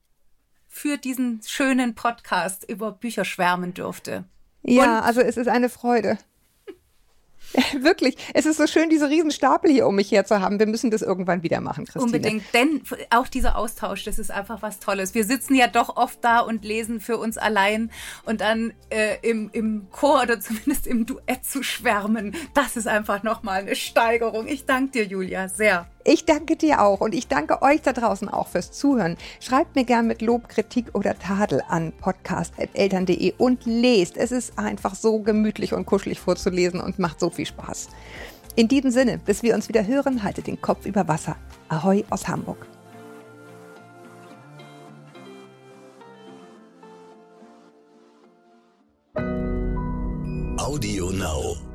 für 0.67 0.97
diesen 0.97 1.41
schönen 1.45 1.95
Podcast 1.95 2.67
über 2.69 2.91
Bücher 2.91 3.25
schwärmen 3.25 3.73
durfte. 3.73 4.25
Ja, 4.63 4.99
und 4.99 5.05
also 5.05 5.21
es 5.21 5.37
ist 5.37 5.47
eine 5.47 5.69
Freude. 5.69 6.17
Wirklich, 7.79 8.17
es 8.33 8.45
ist 8.45 8.57
so 8.57 8.67
schön, 8.67 8.89
diese 8.89 9.09
Riesenstapel 9.09 9.71
hier 9.71 9.87
um 9.87 9.95
mich 9.95 10.11
her 10.11 10.25
zu 10.25 10.41
haben. 10.41 10.59
Wir 10.59 10.67
müssen 10.67 10.91
das 10.91 11.01
irgendwann 11.01 11.43
wieder 11.43 11.61
machen, 11.61 11.85
Christine. 11.85 12.05
Unbedingt, 12.05 12.43
denn 12.53 12.81
auch 13.09 13.27
dieser 13.27 13.57
Austausch, 13.57 14.03
das 14.03 14.19
ist 14.19 14.31
einfach 14.31 14.61
was 14.61 14.79
Tolles. 14.79 15.13
Wir 15.13 15.25
sitzen 15.25 15.55
ja 15.55 15.67
doch 15.67 15.97
oft 15.97 16.23
da 16.23 16.39
und 16.39 16.63
lesen 16.63 16.99
für 16.99 17.17
uns 17.17 17.37
allein 17.37 17.91
und 18.23 18.41
dann 18.41 18.73
äh, 18.89 19.17
im, 19.21 19.49
im 19.53 19.87
Chor 19.91 20.23
oder 20.23 20.39
zumindest 20.39 20.87
im 20.87 21.05
Duett 21.05 21.45
zu 21.45 21.63
schwärmen, 21.63 22.35
das 22.53 22.77
ist 22.77 22.87
einfach 22.87 23.23
nochmal 23.23 23.61
eine 23.61 23.75
Steigerung. 23.75 24.47
Ich 24.47 24.65
danke 24.65 24.91
dir, 24.91 25.05
Julia, 25.05 25.49
sehr. 25.49 25.87
Ich 26.03 26.25
danke 26.25 26.55
dir 26.55 26.81
auch 26.81 27.01
und 27.01 27.13
ich 27.13 27.27
danke 27.27 27.61
euch 27.61 27.81
da 27.81 27.93
draußen 27.93 28.27
auch 28.27 28.47
fürs 28.47 28.71
Zuhören. 28.71 29.17
Schreibt 29.39 29.75
mir 29.75 29.83
gern 29.83 30.07
mit 30.07 30.21
Lob, 30.21 30.49
Kritik 30.49 30.87
oder 30.93 31.17
Tadel 31.17 31.61
an 31.67 31.93
podcast.eltern.de 31.99 33.33
und 33.37 33.65
lest. 33.65 34.17
Es 34.17 34.31
ist 34.31 34.57
einfach 34.57 34.95
so 34.95 35.19
gemütlich 35.19 35.73
und 35.73 35.85
kuschelig 35.85 36.19
vorzulesen 36.19 36.81
und 36.81 36.99
macht 36.99 37.19
so 37.19 37.29
viel 37.29 37.45
Spaß. 37.45 37.89
In 38.55 38.67
diesem 38.67 38.91
Sinne, 38.91 39.17
bis 39.17 39.43
wir 39.43 39.55
uns 39.55 39.69
wieder 39.69 39.85
hören, 39.85 40.23
haltet 40.23 40.47
den 40.47 40.59
Kopf 40.59 40.85
über 40.85 41.07
Wasser. 41.07 41.35
Ahoi 41.69 42.03
aus 42.09 42.27
Hamburg. 42.27 42.67
Audio 50.57 51.11
Now. 51.11 51.70